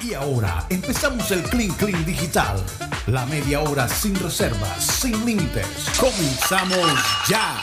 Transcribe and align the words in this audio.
Y 0.00 0.14
ahora 0.14 0.64
empezamos 0.70 1.30
el 1.30 1.42
Clean 1.42 1.70
Clean 1.74 2.04
Digital. 2.04 2.56
La 3.06 3.26
media 3.26 3.60
hora 3.60 3.88
sin 3.88 4.14
reservas, 4.14 4.84
sin 4.84 5.24
límites. 5.24 5.66
Comenzamos 5.98 6.78
ya. 7.28 7.60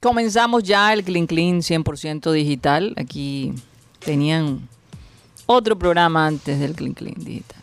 Comenzamos 0.00 0.62
ya 0.62 0.92
el 0.92 1.04
Clean 1.04 1.26
Clean 1.26 1.58
100% 1.58 2.32
digital. 2.32 2.94
Aquí 2.96 3.52
tenían 3.98 4.68
otro 5.46 5.78
programa 5.78 6.26
antes 6.26 6.58
del 6.58 6.74
Clean 6.74 6.94
Clean 6.94 7.16
digital. 7.16 7.62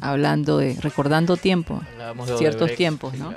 Hablando 0.00 0.58
de, 0.58 0.74
recordando 0.80 1.36
tiempo, 1.36 1.82
de 2.26 2.38
ciertos 2.38 2.74
tiempos, 2.74 3.12
sí, 3.12 3.18
¿no? 3.18 3.34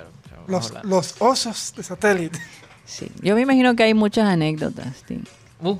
claro, 0.47 0.81
Los, 0.83 1.15
osos 1.19 1.73
de 1.75 1.83
satélite. 1.83 2.39
Sí. 2.85 3.11
Yo 3.21 3.35
me 3.35 3.41
imagino 3.41 3.75
que 3.75 3.83
hay 3.83 3.93
muchas 3.93 4.29
anécdotas. 4.29 5.03
Tim. 5.03 5.23
Uf, 5.61 5.79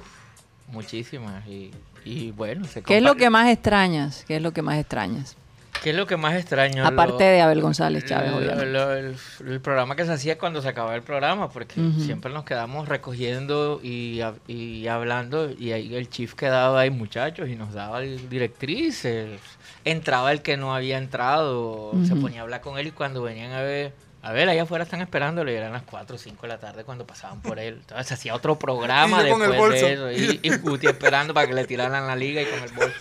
muchísimas. 0.73 1.45
Y, 1.47 1.71
y 2.03 2.31
bueno, 2.31 2.65
se 2.65 2.81
¿Qué 2.83 2.97
es 2.97 3.03
lo 3.03 3.15
que 3.15 3.29
más 3.29 3.47
extrañas? 3.49 4.25
¿Qué 4.27 4.35
es 4.37 4.41
lo 4.41 4.51
que 4.51 4.61
más 4.61 4.77
extrañas? 4.77 5.37
¿Qué 5.81 5.89
es 5.89 5.95
lo 5.97 6.05
que 6.07 6.15
más 6.15 6.33
extraño? 6.35 6.85
Aparte 6.85 7.11
Lo- 7.11 7.17
de 7.31 7.41
Abel 7.41 7.61
González 7.61 8.05
Chávez, 8.05 8.31
lo- 8.31 8.37
obviamente. 8.37 8.65
lo- 8.67 8.93
el, 8.93 9.15
el 9.47 9.59
programa 9.59 9.97
que 9.97 10.05
se 10.05 10.13
hacía 10.13 10.37
cuando 10.37 10.61
se 10.61 10.69
acababa 10.69 10.95
el 10.95 11.01
programa, 11.01 11.49
porque 11.49 11.75
siempre 11.99 12.31
nos 12.31 12.45
quedamos 12.45 12.87
recogiendo 12.87 13.81
y, 13.83 14.21
y 14.47 14.87
hablando, 14.87 15.51
y 15.51 15.71
ahí 15.73 15.93
el 15.95 16.09
chief 16.09 16.35
quedaba 16.35 16.79
ahí, 16.81 16.89
muchachos, 16.89 17.49
y 17.49 17.55
nos 17.57 17.73
daba 17.73 17.99
directrices. 17.99 19.39
Entraba 19.83 20.31
el 20.31 20.41
que 20.41 20.55
no 20.55 20.73
había 20.73 20.97
entrado, 20.97 21.91
se 22.07 22.15
ponía 22.15 22.39
a 22.39 22.43
hablar 22.43 22.61
con 22.61 22.77
él, 22.77 22.87
y 22.87 22.91
cuando 22.91 23.21
venían 23.21 23.51
a 23.51 23.61
ver, 23.61 23.93
a 24.23 24.31
ver, 24.31 24.47
allá 24.49 24.63
afuera 24.63 24.85
están 24.85 25.01
esperándolo, 25.01 25.51
y 25.51 25.55
eran 25.55 25.73
las 25.73 25.83
4 25.83 26.15
o 26.15 26.19
5 26.19 26.41
de 26.43 26.47
la 26.47 26.57
tarde 26.59 26.83
cuando 26.83 27.05
pasaban 27.05 27.41
por 27.41 27.59
él. 27.59 27.75
Entonces 27.81 28.07
se 28.07 28.13
hacía 28.15 28.33
otro 28.33 28.57
programa 28.57 29.21
Y 29.21 29.27
yo 29.27 29.33
con 29.33 29.43
el 29.43 29.51
después 29.51 29.81
de 29.81 29.93
eso, 29.93 30.11
y, 30.11 30.39
y 30.41 30.57
Guti 30.57 30.87
esperando 30.87 31.33
para 31.33 31.45
que 31.47 31.53
le 31.53 31.65
tiraran 31.65 32.07
la 32.07 32.15
liga 32.15 32.41
y 32.41 32.45
con 32.45 32.59
el 32.63 32.71
bolso. 32.71 32.97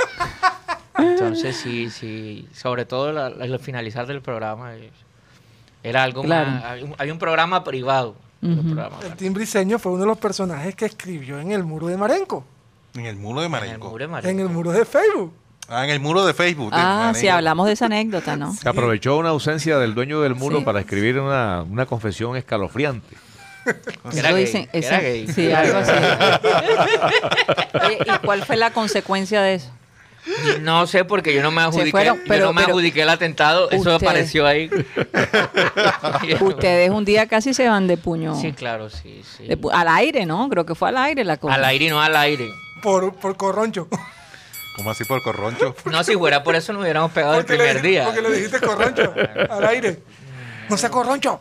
Entonces 0.99 1.57
sí, 1.57 1.91
sí, 1.91 2.49
sobre 2.55 2.85
todo 2.85 3.13
la- 3.13 3.31
la- 3.31 3.45
al 3.45 3.59
finalizar 3.59 4.07
del 4.07 4.21
programa 4.21 4.75
eh, 4.77 4.91
era 5.83 6.03
algo 6.03 6.23
Claro. 6.23 6.51
más, 6.51 6.65
hay 6.65 6.83
un, 6.83 6.95
hay 6.99 7.11
un 7.11 7.19
programa 7.19 7.65
privado. 7.65 8.15
Ujú. 8.43 8.63
programa 8.63 8.97
El 9.05 9.15
Tim 9.15 9.33
Briseño 9.33 9.79
fue 9.79 9.93
uno 9.93 10.01
de 10.03 10.07
los 10.09 10.19
personajes 10.19 10.75
que 10.75 10.85
escribió 10.87 11.39
en 11.39 11.53
el 11.53 11.63
muro 11.65 11.87
de 11.87 11.97
Marenco. 11.97 12.45
En 12.95 13.07
el 13.07 13.17
muro 13.17 13.41
de 13.41 13.47
en 13.47 13.55
el 13.55 13.61
Marenco. 13.61 13.89
muro 13.91 13.99
de 13.99 14.05
En 14.05 14.11
Marenco. 14.11 14.43
el 14.43 14.49
muro 14.49 14.73
de 14.73 14.85
Facebook. 14.85 15.33
Ah, 15.69 15.85
en 15.85 15.91
el 15.91 16.01
muro 16.01 16.27
de 16.27 16.35
Facebook. 16.35 16.71
de 16.71 16.77
Ah, 16.79 17.13
sí, 17.15 17.29
hablamos 17.29 17.67
de 17.67 17.73
esa 17.75 17.87
anécdota, 17.87 18.37
¿no? 18.37 18.53
Se 18.61 18.69
aprovechó 18.69 19.17
una 19.17 19.31
ausencia 19.31 19.79
del 19.79 19.95
dueño 19.95 20.21
del 20.21 20.35
muro 20.35 20.59
Sí. 20.59 20.65
para 20.65 20.81
escribir 20.81 21.19
una, 21.21 21.63
una 21.63 21.87
confesión 21.87 22.37
escalofriante. 22.37 23.17
Que 24.11 24.19
era 24.19 24.31
Eso 24.31 24.35
gay, 24.37 24.45
dicen- 24.45 24.69
que 24.71 24.79
eso- 24.79 24.89
era 24.89 25.01
gay. 25.01 25.29
Sí, 25.29 25.53
algo 25.53 25.79
así. 25.79 25.93
Oye, 27.87 27.99
¿Y 28.07 28.19
cuál 28.27 28.45
fue 28.45 28.57
la 28.57 28.73
consecuencia 28.73 29.41
de 29.41 29.55
eso? 29.55 29.71
No 30.61 30.87
sé 30.87 31.05
porque 31.05 31.35
yo 31.35 31.43
no 31.43 31.51
me 31.51 31.63
adjudiqué, 31.63 31.91
fueron, 31.91 32.17
yo 32.19 32.23
pero- 32.29 32.47
no 32.47 32.53
me 32.53 32.63
pero- 32.63 32.73
adjudiqué 32.75 33.03
el 33.03 33.09
atentado, 33.09 33.71
eso 33.71 33.95
apareció 33.95 34.47
ahí. 34.47 34.69
Ustedes 36.41 36.91
un 36.91 37.05
día 37.05 37.27
casi 37.27 37.55
se 37.55 37.69
van 37.69 37.87
de 37.87 37.97
puño. 37.97 38.35
Sí, 38.41 38.53
claro, 38.53 38.89
sí, 38.91 39.23
sí. 39.37 39.47
de 39.47 39.59
al 39.73 39.89
aire, 39.89 40.27
¿no? 40.27 40.49
Creo 40.49 40.67
que 40.67 40.75
fue 40.75 40.89
al 40.91 40.97
aire 40.99 41.25
la 41.25 41.37
cosa. 41.39 41.55
Al 41.55 41.65
aire 41.65 41.87
y 41.87 41.89
no 41.91 42.01
al 42.01 42.17
aire. 42.17 42.51
Por, 42.83 43.15
por 43.15 43.37
Corroncho. 43.37 43.89
¿Cómo 44.77 44.91
así 44.91 45.05
por 45.05 45.23
corroncho? 45.23 45.75
No, 45.91 46.03
si 46.05 46.15
fuera 46.15 46.43
por 46.43 46.55
eso 46.57 46.73
nos 46.73 46.83
hubiéramos 46.83 47.13
pegado 47.13 47.35
el 47.35 47.41
Porque 47.45 47.53
le, 47.59 47.65
primer 47.65 47.83
día. 47.83 48.05
porque 48.05 48.23
le 48.23 48.33
dijiste 48.33 48.61
Corroncho 48.61 49.15
al 49.51 49.67
aire. 49.67 50.01
No 50.69 50.77
sea 50.77 50.91
Corroncho. 50.91 51.41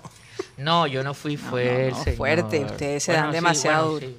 No, 0.58 0.86
yo 0.88 1.04
no 1.04 1.14
fui, 1.14 1.38
fue 1.38 1.66
no, 1.66 1.72
el 1.72 1.92
no, 1.92 2.04
señor. 2.04 2.18
fuerte, 2.18 2.60
ustedes 2.66 3.04
se 3.04 3.14
dan 3.14 3.28
sí, 3.30 3.32
demasiado 3.34 4.00
sí. 4.00 4.18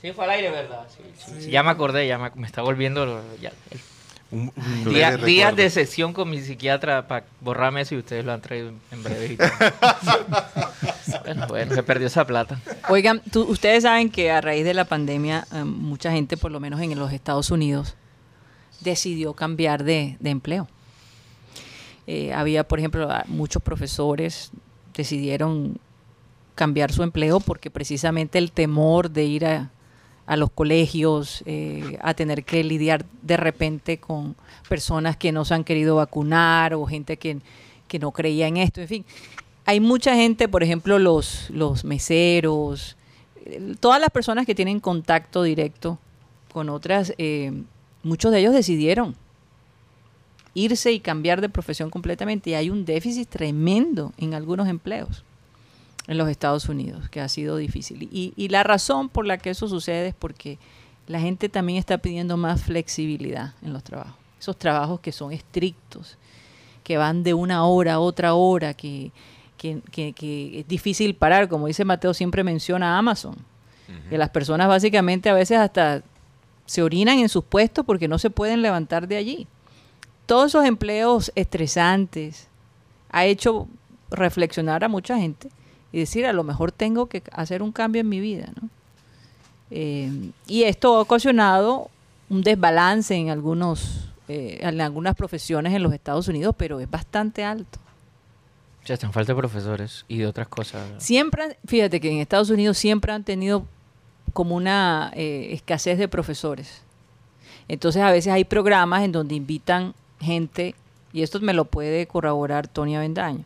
Sí, 0.00 0.12
fue 0.12 0.24
al 0.24 0.30
aire, 0.32 0.50
¿verdad? 0.50 0.86
Sí, 0.88 1.02
sí, 1.24 1.32
sí, 1.44 1.50
Ya 1.50 1.62
me 1.62 1.70
acordé, 1.70 2.06
ya 2.06 2.18
me, 2.18 2.30
me 2.34 2.46
está 2.46 2.62
volviendo... 2.62 3.06
lo- 3.06 3.22
ya, 3.40 3.52
el- 3.70 3.80
Un, 4.32 4.50
un 4.56 4.84
Día- 4.94 5.10
leve 5.10 5.26
días 5.26 5.54
de 5.56 5.68
sesión 5.68 6.12
con 6.14 6.30
mi 6.30 6.40
psiquiatra 6.40 7.06
para 7.06 7.26
borrarme 7.40 7.82
eso 7.82 7.94
y 7.94 7.98
ustedes 7.98 8.24
lo 8.24 8.32
han 8.32 8.40
traído 8.40 8.68
en- 8.70 8.80
en 8.90 9.02
breve. 9.02 9.36
bueno, 11.24 11.46
bueno, 11.48 11.74
se 11.74 11.82
perdió 11.82 12.06
esa 12.06 12.26
plata. 12.26 12.58
Oigan, 12.88 13.20
tú- 13.30 13.42
ustedes 13.44 13.82
saben 13.82 14.10
que 14.10 14.30
a 14.30 14.40
raíz 14.40 14.64
de 14.64 14.74
la 14.74 14.84
pandemia, 14.86 15.46
eh, 15.52 15.64
mucha 15.64 16.10
gente, 16.12 16.36
por 16.36 16.50
lo 16.50 16.60
menos 16.60 16.80
en 16.80 16.98
los 16.98 17.12
Estados 17.12 17.50
Unidos, 17.50 17.94
decidió 18.82 19.34
cambiar 19.34 19.84
de, 19.84 20.16
de 20.20 20.30
empleo. 20.30 20.68
Eh, 22.06 22.32
había, 22.32 22.66
por 22.66 22.78
ejemplo, 22.78 23.08
muchos 23.28 23.62
profesores 23.62 24.50
decidieron 24.94 25.78
cambiar 26.54 26.92
su 26.92 27.02
empleo 27.02 27.40
porque 27.40 27.70
precisamente 27.70 28.38
el 28.38 28.52
temor 28.52 29.10
de 29.10 29.24
ir 29.24 29.46
a, 29.46 29.70
a 30.26 30.36
los 30.36 30.50
colegios, 30.50 31.42
eh, 31.46 31.98
a 32.00 32.14
tener 32.14 32.44
que 32.44 32.62
lidiar 32.64 33.04
de 33.22 33.36
repente 33.36 33.98
con 33.98 34.36
personas 34.68 35.16
que 35.16 35.32
no 35.32 35.44
se 35.44 35.54
han 35.54 35.64
querido 35.64 35.96
vacunar 35.96 36.74
o 36.74 36.86
gente 36.86 37.16
que, 37.16 37.38
que 37.88 37.98
no 37.98 38.12
creía 38.12 38.46
en 38.46 38.56
esto, 38.56 38.80
en 38.80 38.88
fin. 38.88 39.04
Hay 39.64 39.80
mucha 39.80 40.14
gente, 40.14 40.48
por 40.48 40.62
ejemplo, 40.62 40.98
los, 40.98 41.50
los 41.50 41.84
meseros, 41.84 42.96
eh, 43.44 43.74
todas 43.78 44.00
las 44.00 44.10
personas 44.10 44.46
que 44.46 44.54
tienen 44.54 44.80
contacto 44.80 45.42
directo 45.42 45.98
con 46.52 46.68
otras, 46.68 47.14
eh, 47.18 47.52
muchos 48.02 48.32
de 48.32 48.40
ellos 48.40 48.52
decidieron 48.54 49.14
irse 50.54 50.92
y 50.92 51.00
cambiar 51.00 51.40
de 51.40 51.48
profesión 51.48 51.90
completamente 51.90 52.50
y 52.50 52.54
hay 52.54 52.68
un 52.70 52.84
déficit 52.84 53.28
tremendo 53.28 54.12
en 54.18 54.34
algunos 54.34 54.68
empleos 54.68 55.24
en 56.08 56.18
los 56.18 56.28
Estados 56.28 56.68
Unidos, 56.68 57.08
que 57.08 57.20
ha 57.20 57.28
sido 57.28 57.56
difícil. 57.56 58.08
Y, 58.10 58.32
y 58.36 58.48
la 58.48 58.64
razón 58.64 59.08
por 59.08 59.24
la 59.26 59.38
que 59.38 59.50
eso 59.50 59.68
sucede 59.68 60.08
es 60.08 60.14
porque 60.14 60.58
la 61.06 61.20
gente 61.20 61.48
también 61.48 61.78
está 61.78 61.98
pidiendo 61.98 62.36
más 62.36 62.62
flexibilidad 62.62 63.54
en 63.62 63.72
los 63.72 63.82
trabajos. 63.84 64.14
Esos 64.40 64.58
trabajos 64.58 64.98
que 65.00 65.12
son 65.12 65.32
estrictos, 65.32 66.18
que 66.82 66.96
van 66.96 67.22
de 67.22 67.32
una 67.34 67.64
hora 67.64 67.94
a 67.94 67.98
otra 68.00 68.34
hora, 68.34 68.74
que, 68.74 69.12
que, 69.56 69.80
que- 69.92 70.12
que 70.12 70.60
es 70.60 70.68
difícil 70.68 71.14
parar, 71.14 71.48
como 71.48 71.68
dice 71.68 71.84
Mateo, 71.84 72.12
siempre 72.12 72.42
menciona 72.42 72.98
Amazon, 72.98 73.36
que 74.08 74.18
las 74.18 74.30
personas 74.30 74.68
básicamente 74.68 75.28
a 75.30 75.34
veces 75.34 75.58
hasta 75.58 76.02
se 76.66 76.82
orinan 76.82 77.18
en 77.18 77.28
sus 77.28 77.44
puestos 77.44 77.84
porque 77.84 78.08
no 78.08 78.18
se 78.18 78.30
pueden 78.30 78.62
levantar 78.62 79.08
de 79.08 79.16
allí. 79.16 79.46
Todos 80.26 80.52
esos 80.52 80.64
empleos 80.64 81.32
estresantes 81.34 82.48
ha 83.10 83.24
hecho 83.26 83.68
reflexionar 84.10 84.84
a 84.84 84.88
mucha 84.88 85.18
gente 85.18 85.48
y 85.92 85.98
decir, 85.98 86.26
a 86.26 86.32
lo 86.32 86.44
mejor 86.44 86.72
tengo 86.72 87.06
que 87.06 87.22
hacer 87.32 87.62
un 87.62 87.72
cambio 87.72 88.00
en 88.00 88.08
mi 88.08 88.20
vida, 88.20 88.50
¿no? 88.60 88.68
Eh, 89.70 90.30
y 90.46 90.64
esto 90.64 90.96
ha 90.96 91.00
ocasionado 91.00 91.90
un 92.28 92.42
desbalance 92.42 93.14
en 93.14 93.30
algunos 93.30 94.12
eh, 94.28 94.60
en 94.62 94.80
algunas 94.80 95.16
profesiones 95.16 95.74
en 95.74 95.82
los 95.82 95.92
Estados 95.92 96.28
Unidos, 96.28 96.54
pero 96.56 96.78
es 96.80 96.88
bastante 96.88 97.44
alto. 97.44 97.78
Sea, 98.84 98.94
están 98.94 99.12
falta 99.12 99.32
de 99.32 99.36
profesores 99.36 100.04
y 100.08 100.18
de 100.18 100.26
otras 100.26 100.48
cosas. 100.48 100.82
Siempre, 100.98 101.58
fíjate 101.66 102.00
que 102.00 102.10
en 102.10 102.18
Estados 102.18 102.48
Unidos 102.48 102.78
siempre 102.78 103.12
han 103.12 103.24
tenido 103.24 103.66
como 104.32 104.56
una 104.56 105.12
eh, 105.14 105.48
escasez 105.52 105.98
de 105.98 106.08
profesores. 106.08 106.82
Entonces 107.68 108.02
a 108.02 108.10
veces 108.10 108.32
hay 108.32 108.44
programas 108.44 109.02
en 109.02 109.12
donde 109.12 109.34
invitan 109.34 109.94
gente, 110.20 110.74
y 111.12 111.22
esto 111.22 111.40
me 111.40 111.54
lo 111.54 111.64
puede 111.64 112.06
corroborar 112.06 112.68
Tony 112.68 112.96
Avendaño, 112.96 113.44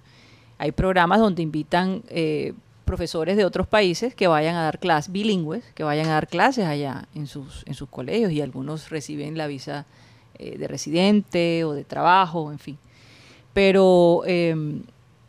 hay 0.59 0.73
programas 0.73 1.21
donde 1.21 1.43
invitan 1.43 2.03
eh, 2.09 2.55
profesores 2.87 3.37
de 3.37 3.45
otros 3.45 3.67
países 3.67 4.15
que 4.15 4.29
vayan 4.29 4.55
a 4.55 4.63
dar 4.63 4.79
clases 4.79 5.13
bilingües, 5.13 5.65
que 5.75 5.83
vayan 5.83 6.07
a 6.07 6.13
dar 6.13 6.29
clases 6.29 6.65
allá 6.65 7.07
en 7.15 7.27
sus, 7.27 7.65
en 7.67 7.75
sus 7.75 7.89
colegios 7.89 8.33
y 8.33 8.41
algunos 8.41 8.89
reciben 8.89 9.37
la 9.37 9.49
visa 9.49 9.85
eh, 10.39 10.57
de 10.57 10.69
residente 10.69 11.65
o 11.65 11.73
de 11.73 11.85
trabajo, 11.85 12.53
en 12.53 12.59
fin. 12.59 12.79
Pero 13.53 14.23
eh, 14.27 14.55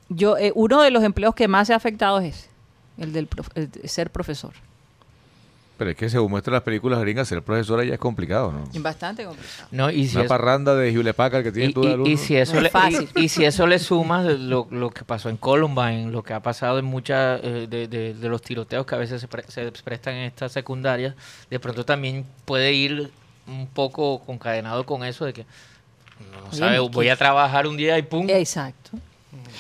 yo 0.09 0.38
eh, 0.38 0.51
uno 0.56 0.81
de 0.81 0.91
los 0.91 1.03
empleos 1.03 1.34
que 1.34 1.47
más 1.47 1.67
se 1.67 1.73
ha 1.73 1.78
afectado 1.78 2.19
es 2.19 2.50
el 2.97 3.13
del 3.13 3.28
el 3.56 3.72
de 3.72 3.88
ser 3.88 4.12
profesor. 4.12 4.53
Pero 5.78 5.92
es 5.92 5.96
que 5.96 6.10
según 6.10 6.32
muestran 6.32 6.54
las 6.56 6.64
películas 6.64 7.00
gringas, 7.02 7.28
ser 7.28 7.44
profesor 7.44 7.80
allá 7.80 7.94
es 7.94 8.00
complicado, 8.00 8.52
¿no? 8.52 8.64
Es 8.74 8.82
bastante 8.82 9.24
complicado. 9.26 9.68
No, 9.72 9.91
y 9.91 10.08
si 10.08 10.16
Una 10.16 10.24
es- 10.24 10.29
parranda 10.29 10.74
de 10.76 10.90
Hewlett 10.91 11.16
Packard 11.16 11.44
que 11.44 11.52
tiene 11.52 11.70
y, 11.70 11.74
todo 11.74 12.08
y- 12.08 12.14
y 12.14 12.18
si 12.18 12.35
eso 12.35 12.56
No 12.56 12.62
le, 12.62 12.72
y, 13.16 13.26
y 13.26 13.29
si 13.29 13.46
eso 13.46 13.68
le 13.68 13.78
sumas 13.78 14.26
lo, 14.26 14.68
lo 14.72 14.90
que 14.90 15.03
pasó 15.03 15.29
en 15.29 15.38
Columbine, 15.38 16.09
lo 16.12 16.24
que 16.24 16.34
ha 16.34 16.40
pasado 16.40 16.79
en 16.79 16.85
muchas 16.85 17.40
eh, 17.44 17.68
de, 17.70 17.88
de- 17.88 18.14
de 18.16 18.29
los 18.29 18.41
tiroteos 18.41 18.85
que 18.88 18.96
a 18.96 18.97
veces 18.97 19.22
se, 19.22 19.28
pre- 19.28 19.44
se 19.50 19.72
prestan 19.84 20.16
en 20.16 20.24
estas 20.24 20.52
secundarias, 20.52 21.14
de 21.50 21.59
pronto 21.59 21.85
también 21.85 22.26
puede 22.46 22.73
ir 22.73 23.12
un 23.46 23.68
poco 23.68 24.20
concadenado 24.26 24.84
con 24.85 25.03
eso 25.06 25.26
de 25.26 25.34
que 25.34 25.46
no 26.46 26.52
sabe, 26.52 26.78
¿qué- 26.78 26.90
voy 26.91 27.09
a 27.09 27.16
trabajar 27.16 27.68
un 27.68 27.78
día 27.78 27.97
y 27.97 28.02
pum. 28.02 28.28
Exacto. 28.30 28.91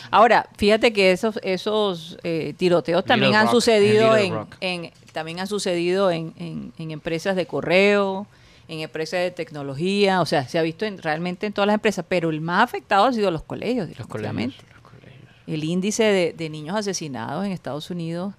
Ahora, 0.09 0.47
fíjate 0.57 0.91
que 0.93 1.11
esos 1.11 1.37
esos 1.43 2.17
eh, 2.23 2.53
tiroteos 2.57 2.99
Little 3.03 3.07
también 3.07 3.35
han 3.35 3.45
Rock, 3.45 3.51
sucedido 3.55 4.15
en 4.17 4.33
en- 4.61 4.91
también 5.17 5.39
han 5.39 5.47
sucedido 5.47 6.11
en, 6.11 6.33
en- 6.37 6.71
en 6.77 6.91
empresas 6.91 7.35
de 7.35 7.45
correo, 7.47 8.27
en 8.67 8.81
empresas 8.81 9.19
de 9.21 9.31
tecnología, 9.31 10.21
o 10.21 10.25
sea, 10.25 10.47
se 10.47 10.59
ha 10.59 10.61
visto 10.61 10.85
en- 10.85 11.01
realmente 11.01 11.47
en 11.47 11.53
todas 11.53 11.65
las 11.67 11.73
empresas, 11.73 12.05
pero 12.07 12.29
el 12.29 12.39
más 12.41 12.63
afectado 12.63 13.05
ha 13.05 13.13
sido 13.13 13.31
los 13.31 13.41
colegios, 13.43 13.87
los 13.97 14.07
colegios, 14.07 14.35
definitivamente. 14.35 14.57
los 14.73 14.91
colegios. 14.91 15.31
El 15.47 15.63
índice 15.63 16.03
de, 16.03 16.33
de 16.33 16.49
niños 16.49 16.75
asesinados 16.75 17.45
en 17.45 17.51
Estados 17.51 17.89
Unidos 17.89 18.33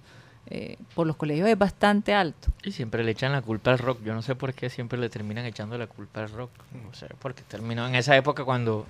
eh, 0.51 0.77
por 0.95 1.05
los 1.05 1.15
colegios 1.15 1.49
es 1.49 1.57
bastante 1.57 2.13
alto. 2.13 2.47
Y 2.63 2.71
siempre 2.71 3.03
le 3.03 3.11
echan 3.11 3.31
la 3.33 3.41
culpa 3.41 3.71
al 3.71 3.77
rock. 3.79 3.99
Yo 4.03 4.13
no 4.15 4.21
sé 4.21 4.35
por 4.35 4.53
qué 4.53 4.69
siempre 4.69 4.97
le 4.97 5.09
terminan 5.09 5.45
echando 5.45 5.77
la 5.77 5.87
culpa 5.87 6.21
al 6.21 6.29
rock. 6.31 6.49
No 6.73 6.93
sé, 6.93 7.07
porque 7.19 7.43
terminó 7.47 7.85
en 7.87 7.95
esa 7.95 8.15
época 8.15 8.43
cuando... 8.45 8.85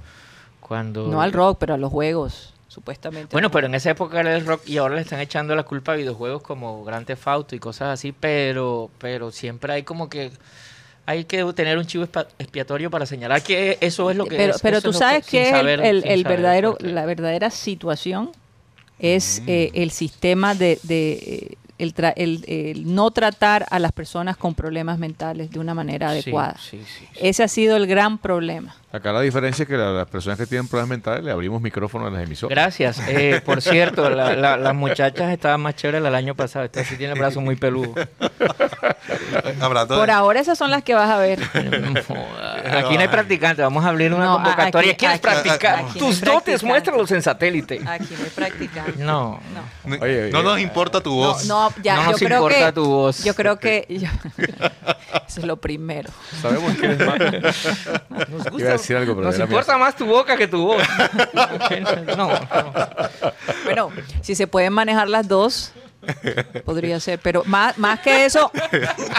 cuando 0.62 1.08
No 1.08 1.22
al 1.22 1.34
rock, 1.34 1.58
pero 1.60 1.74
a 1.74 1.78
los 1.78 1.92
juegos, 1.92 2.54
supuestamente. 2.70 3.34
Bueno, 3.34 3.52
pero 3.52 3.68
en 3.68 3.76
esa 3.76 3.90
época 3.92 4.22
era 4.22 4.34
el 4.36 4.46
rock 4.46 4.62
y 4.68 4.78
ahora 4.78 4.96
le 4.96 5.02
están 5.02 5.20
echando 5.20 5.54
la 5.56 5.64
culpa 5.64 5.92
a 5.94 5.96
videojuegos 5.96 6.42
como 6.42 6.86
Grand 6.86 7.06
Theft 7.06 7.28
Auto 7.28 7.56
y 7.56 7.60
cosas 7.60 7.90
así, 7.90 8.14
pero, 8.14 8.90
pero 9.00 9.32
siempre 9.32 9.74
hay 9.74 9.84
como 9.84 10.08
que 10.10 10.32
hay 11.06 11.26
que 11.26 11.44
tener 11.54 11.78
un 11.80 11.86
chivo 11.88 12.04
expiatorio 12.38 12.92
para 12.92 13.08
señalar 13.08 13.42
que 13.42 13.80
eso 13.82 14.12
es 14.12 14.16
lo 14.18 14.26
que 14.26 14.38
pero, 14.38 14.54
es. 14.56 14.62
pero 14.62 14.82
tú 14.82 14.94
sabes 14.94 15.26
que 15.26 15.50
el, 15.50 15.56
saber- 15.56 15.82
el- 16.06 16.24
verdadero, 16.24 16.78
la 16.82 17.06
verdadera 17.08 17.50
situación 17.50 18.30
es 19.00 19.42
eh, 19.48 19.72
el 19.74 19.90
sistema 19.92 20.54
de, 20.54 20.78
de, 20.84 21.12
eh, 21.14 21.58
el, 21.80 21.96
tra- 21.96 22.14
el- 22.16 22.44
el 22.48 22.94
no 22.94 23.10
tratar 23.12 23.66
a 23.72 23.80
las 23.80 23.92
personas 23.92 24.38
con 24.38 24.54
problemas 24.54 25.00
mentales 25.00 25.50
de 25.50 25.60
una 25.60 25.74
manera 25.74 26.10
adecuada. 26.10 26.56
sí, 26.60 26.84
sí, 26.86 27.00
sí. 27.00 27.08
Ese 27.22 27.44
ha 27.44 27.48
sido 27.48 27.76
el 27.78 27.88
gran 27.88 28.18
problema. 28.20 28.76
Acá 28.92 29.12
la 29.14 29.22
diferencia 29.22 29.64
es 29.64 29.70
que 29.70 29.78
la- 29.78 29.92
las 29.92 30.08
personas 30.08 30.38
que 30.40 30.46
tienen 30.48 30.68
problemas 30.68 30.90
mentales 30.90 31.24
le 31.24 31.32
abrimos 31.32 31.62
micrófono 31.62 32.08
a 32.08 32.10
las 32.12 32.24
emisoras. 32.24 32.56
Gracias. 32.56 33.00
Eh, 33.08 33.42
por 33.46 33.62
cierto, 33.62 34.10
la- 34.10 34.36
la- 34.36 34.58
las 34.58 34.76
muchachas 34.76 35.32
estaban 35.32 35.62
más 35.62 35.76
chéveres 35.76 36.04
el 36.06 36.16
año 36.16 36.36
pasado. 36.36 36.66
Esta 36.66 36.84
sí 36.84 36.96
tiene 36.98 37.14
el 37.14 37.20
brazo 37.20 37.40
muy 37.42 37.56
peludo. 37.56 37.94
Por 39.88 40.12
ahora 40.12 40.40
esas 40.40 40.58
son 40.58 40.72
las 40.72 40.84
que 40.84 40.94
vas 40.94 41.10
a 41.10 41.18
ver. 41.18 41.40
Aquí 42.78 42.96
no 42.96 43.02
hay 43.02 43.08
practicantes. 43.08 43.64
Vamos 43.64 43.84
a 43.86 43.90
abrir 43.90 44.14
una 44.14 44.26
No, 44.26 44.34
convocatoria. 44.36 44.92
aquí- 44.92 45.00
¿Quieres 45.00 45.16
aquí- 45.18 45.22
practicar? 45.24 45.74
aquí 45.76 45.84
no 45.84 45.88
hay 45.94 46.00
Tus 46.00 46.20
dotes, 46.20 46.22
practicantes. 46.30 46.64
muéstralos 46.64 47.12
en 47.12 47.22
satélite. 47.22 47.76
Aquí 47.88 48.14
no 48.18 48.24
hay 48.24 48.30
practicante. 48.30 49.04
No. 49.04 49.40
No. 49.86 49.96
Oye, 50.02 50.30
no 50.32 50.44
nos 50.44 50.60
importa 50.60 51.02
tu 51.02 51.14
voz. 51.16 51.46
no, 51.46 51.74
ya, 51.82 51.96
No 51.96 52.04
yo 52.06 52.12
nos 52.12 52.20
creo 52.20 52.38
importa 52.38 52.66
que, 52.68 52.72
tu 52.74 52.86
voz. 52.86 53.24
Yo 53.24 53.34
creo 53.36 53.60
que 53.60 53.86
yo- 53.90 54.08
eso 55.28 55.40
es 55.40 55.44
lo 55.46 55.58
primero. 55.58 56.10
Sabemos 56.42 56.76
que 56.78 56.86
eres 56.86 57.08
más. 57.08 57.20
Nos 58.30 58.60
Iba 58.60 58.70
a 58.70 58.74
decir 58.74 58.96
algo, 58.98 59.16
pero 59.16 59.28
nos 59.28 59.40
importa 59.40 59.78
más 59.78 59.96
tu 59.96 60.06
boca 60.06 60.36
que 60.38 60.48
tu 60.48 60.66
voz. 60.66 60.84
no, 62.18 62.30
no. 62.30 62.40
Bueno, 63.66 63.92
si 64.22 64.36
se 64.36 64.48
pueden 64.48 64.74
manejar 64.74 65.08
las 65.10 65.28
dos, 65.28 65.72
podría 66.66 67.00
ser, 67.00 67.20
pero 67.20 67.44
más, 67.46 67.78
más 67.78 68.00
que 68.00 68.26
eso, 68.26 68.52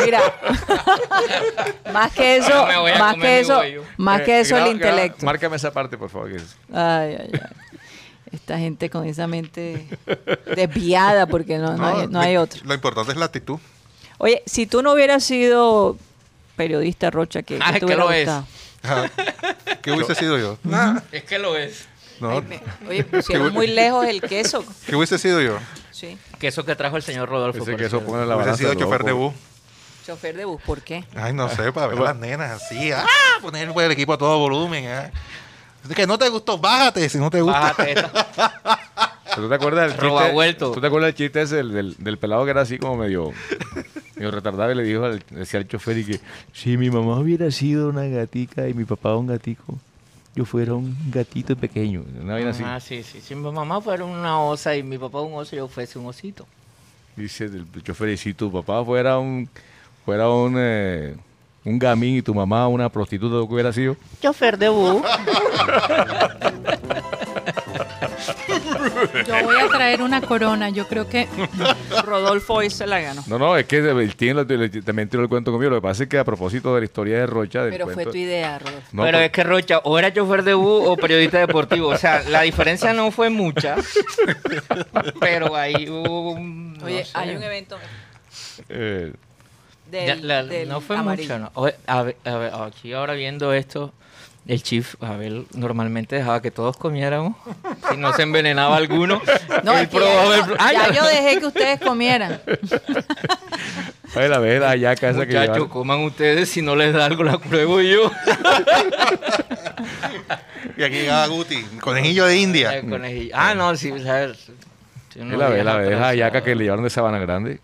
mira, 0.04 0.20
más 1.92 2.12
que 2.12 2.36
eso, 2.36 2.66
más 2.98 3.16
que 3.16 3.40
eso, 3.40 3.62
más 3.96 4.20
Eh, 4.20 4.24
que 4.24 4.40
eso 4.40 4.56
el 4.56 4.62
graba- 4.62 4.72
graba- 4.78 4.90
intelecto. 4.90 5.26
Márcame 5.26 5.56
esa 5.56 5.72
parte, 5.72 5.96
por 5.98 6.10
favor. 6.10 6.30
que 6.30 6.36
Ay, 6.72 7.16
ay, 7.20 7.30
ay. 7.32 7.40
Esta 8.32 8.58
gente 8.58 8.90
con 8.90 9.06
esa 9.06 9.26
mente 9.26 9.86
desviada, 10.54 11.26
porque 11.26 11.58
no, 11.58 11.76
no 11.76 11.86
hay, 11.86 12.06
no 12.06 12.20
hay 12.20 12.36
otro. 12.36 12.60
Lo 12.64 12.74
importante 12.74 13.10
es 13.12 13.18
la 13.18 13.24
actitud. 13.24 13.58
Oye, 14.18 14.42
si 14.46 14.66
tú 14.66 14.82
no 14.82 14.92
hubieras 14.92 15.24
sido 15.24 15.96
periodista, 16.54 17.10
Rocha, 17.10 17.42
que, 17.42 17.58
Ah, 17.60 17.70
te 17.72 17.78
es 17.78 17.78
que 17.80 17.84
hubiera 17.86 18.04
lo 18.04 18.12
es. 18.12 18.26
gustado? 18.26 18.46
¿Qué 19.82 19.92
hubiese 19.92 20.14
sido 20.14 20.38
yo? 20.38 20.58
Es 21.10 21.24
que 21.24 21.38
lo 21.40 21.56
es. 21.56 21.88
No, 22.20 22.30
Ay, 22.30 22.42
me- 22.42 22.88
oye, 22.88 23.04
pusieron 23.10 23.52
muy 23.52 23.66
lejos 23.66 24.06
el 24.06 24.20
queso. 24.20 24.64
¿Qué 24.86 24.94
hubiese 24.96 25.18
sido 25.18 25.40
yo? 25.40 25.58
Sí. 25.90 26.18
Que 26.38 26.48
eso 26.48 26.64
que 26.64 26.74
trajo 26.76 26.96
el 26.96 27.02
señor 27.02 27.28
Rodolfo. 27.28 27.62
Ese 27.62 27.98
pone 28.00 28.26
la 28.26 28.36
Hubiese 28.36 28.56
sido 28.56 28.74
chofer 28.74 29.04
de 29.04 29.12
bus. 29.12 29.34
Chofer 30.06 30.36
de 30.36 30.44
bus, 30.44 30.60
¿por 30.62 30.80
qué? 30.82 31.04
Ay, 31.14 31.32
no 31.32 31.48
sé, 31.48 31.72
para 31.72 31.88
ver 31.88 31.98
las 31.98 32.16
nenas 32.16 32.62
así. 32.62 32.90
¡Ah! 32.92 33.06
Poner 33.42 33.68
el 33.74 33.90
equipo 33.92 34.12
a 34.14 34.18
todo 34.18 34.38
volumen. 34.38 34.84
Es 34.84 35.94
que 35.94 36.06
no 36.06 36.18
te 36.18 36.28
gustó, 36.28 36.58
bájate 36.58 37.08
si 37.08 37.18
no 37.18 37.30
te 37.30 37.40
gusta. 37.40 37.60
Bájate. 37.60 37.94
¿Tú 39.34 39.48
te 39.48 39.54
acuerdas 39.54 39.96
del 39.96 40.00
chiste? 40.40 40.54
¿Tú 40.58 40.80
te 40.80 40.86
acuerdas 40.86 41.08
del 41.08 41.14
chiste 41.14 41.42
ese 41.42 41.56
del, 41.56 41.72
del, 41.72 41.96
del 41.98 42.18
pelado 42.18 42.44
que 42.44 42.50
era 42.50 42.62
así 42.62 42.78
como 42.78 42.96
medio, 42.96 43.32
medio 44.16 44.30
retardado 44.30 44.72
y 44.72 44.74
le 44.74 44.82
dijo 44.82 45.04
al, 45.04 45.22
decía 45.30 45.60
al 45.60 45.68
chofer 45.68 45.98
y 45.98 46.04
que 46.04 46.20
si 46.52 46.76
mi 46.76 46.90
mamá 46.90 47.18
hubiera 47.18 47.50
sido 47.50 47.88
una 47.88 48.04
gatica 48.06 48.68
y 48.68 48.74
mi 48.74 48.84
papá 48.84 49.14
un 49.16 49.28
gatico, 49.28 49.78
yo 50.34 50.44
fuera 50.44 50.74
un 50.74 50.96
gatito 51.10 51.56
pequeño. 51.56 52.04
Una 52.20 52.34
vaina 52.34 52.50
así. 52.50 52.62
Ah, 52.64 52.80
sí, 52.80 53.02
sí. 53.02 53.20
Si 53.20 53.34
mi 53.34 53.50
mamá 53.50 53.80
fuera 53.80 54.04
una 54.04 54.40
osa 54.40 54.76
y 54.76 54.82
mi 54.82 54.98
papá 54.98 55.20
un 55.20 55.34
oso, 55.34 55.56
yo 55.56 55.68
fuese 55.68 55.98
un 55.98 56.06
osito. 56.06 56.46
Dice 57.16 57.44
el 57.46 57.66
chofer, 57.82 58.10
y 58.10 58.16
si 58.16 58.32
tu 58.34 58.50
papá 58.50 58.84
fuera 58.84 59.18
un 59.18 59.48
fuera 60.04 60.30
un, 60.30 60.54
eh, 60.56 61.14
un 61.64 61.78
gamín 61.78 62.16
y 62.16 62.22
tu 62.22 62.34
mamá 62.34 62.66
una 62.68 62.88
prostituta, 62.88 63.46
¿qué 63.46 63.54
hubiera 63.54 63.72
sido? 63.72 63.96
Chofer 64.22 64.56
de 64.56 64.68
bus. 64.68 65.02
Yo 69.26 69.42
voy 69.44 69.56
a 69.56 69.68
traer 69.68 70.02
una 70.02 70.20
corona. 70.20 70.68
Yo 70.70 70.86
creo 70.88 71.08
que 71.08 71.28
Rodolfo 72.04 72.54
hoy 72.54 72.70
se 72.70 72.86
la 72.86 73.00
ganó. 73.00 73.22
No, 73.26 73.38
no, 73.38 73.56
es 73.56 73.66
que 73.66 73.78
el 73.78 74.16
tío 74.16 74.34
lo- 74.34 74.44
le- 74.44 74.68
también 74.82 75.08
tiró 75.08 75.22
el 75.22 75.28
cuento 75.28 75.50
conmigo. 75.52 75.70
Lo 75.70 75.76
que 75.76 75.82
pasa 75.82 76.02
es 76.04 76.08
que 76.08 76.18
a 76.18 76.24
propósito 76.24 76.74
de 76.74 76.80
la 76.80 76.84
historia 76.84 77.18
de 77.20 77.26
Rocha, 77.26 77.62
del 77.62 77.70
Pero 77.72 77.88
fue 77.88 78.04
tu 78.06 78.16
idea, 78.16 78.58
Rodolfo. 78.58 78.88
No, 78.92 79.02
Pero 79.04 79.18
pues- 79.18 79.26
es 79.26 79.32
que 79.32 79.44
Rocha 79.44 79.78
o 79.84 79.98
era 79.98 80.12
chofer 80.12 80.42
de 80.42 80.54
bus 80.54 80.82
o 80.86 80.96
periodista 80.96 81.38
deportivo. 81.38 81.88
O 81.88 81.96
sea, 81.98 82.22
la 82.28 82.42
diferencia 82.42 82.92
no 82.92 83.10
fue 83.10 83.30
mucha. 83.30 83.76
Pero 85.20 85.54
ahí 85.56 85.88
hubo 85.88 86.32
un. 86.32 86.74
no 86.74 86.84
Oye, 86.86 87.04
sé. 87.04 87.10
hay 87.14 87.36
un 87.36 87.42
evento 87.42 87.78
eh, 88.68 89.12
del, 89.90 90.06
Ya, 90.06 90.16
la- 90.16 90.44
del 90.44 90.68
no 90.68 90.80
fue 90.80 90.96
amarillo. 90.96 91.38
mucho, 91.38 91.50
¿no? 91.54 91.66
A 91.86 91.98
a 91.98 92.02
ver, 92.02 92.16
aquí 92.54 92.92
ahora 92.92 93.14
viendo 93.14 93.52
esto, 93.52 93.92
el 94.52 94.62
chief, 94.64 94.96
a 95.00 95.12
ver, 95.16 95.44
normalmente 95.54 96.16
dejaba 96.16 96.42
que 96.42 96.50
todos 96.50 96.76
comiéramos. 96.76 97.34
Si 97.88 97.96
no 97.96 98.12
se 98.12 98.22
envenenaba 98.22 98.76
alguno. 98.76 99.20
No, 99.64 99.72
él 99.76 99.82
es 99.84 99.88
que 99.88 99.96
probaba 99.98 100.36
ya, 100.36 100.42
el- 100.42 100.48
no, 100.48 100.56
¡Ay, 100.58 100.76
ya 100.76 100.92
yo 100.92 101.04
dejé 101.04 101.38
que 101.38 101.46
ustedes 101.46 101.80
comieran. 101.80 102.40
Ay, 104.14 104.28
la 104.28 104.38
vez 104.38 104.60
la 104.60 104.74
yaca 104.74 105.10
esa 105.10 105.26
que 105.26 105.38
Muchachos, 105.38 105.68
coman 105.68 106.00
ustedes, 106.00 106.48
si 106.48 106.62
no 106.62 106.74
les 106.74 106.94
da 106.94 107.04
algo 107.06 107.22
la 107.24 107.38
pruebo 107.38 107.80
yo. 107.80 108.10
Y 110.76 110.82
aquí 110.82 110.94
llegaba 110.94 111.26
Guti, 111.26 111.62
conejillo 111.80 112.26
de 112.26 112.36
India. 112.38 112.70
Ay, 112.70 112.82
conejillo. 112.88 113.34
Ah, 113.36 113.54
no, 113.54 113.74
sí, 113.76 113.92
¿sabes? 114.02 114.50
Y 115.14 115.18
la 115.24 115.48
vez 115.48 115.64
la 115.64 115.76
vez 115.76 115.98
la 115.98 116.14
yaca 116.14 116.42
que 116.42 116.54
le 116.54 116.64
llevaron 116.64 116.84
de 116.84 116.90
Sabana 116.90 117.18
Grande. 117.18 117.60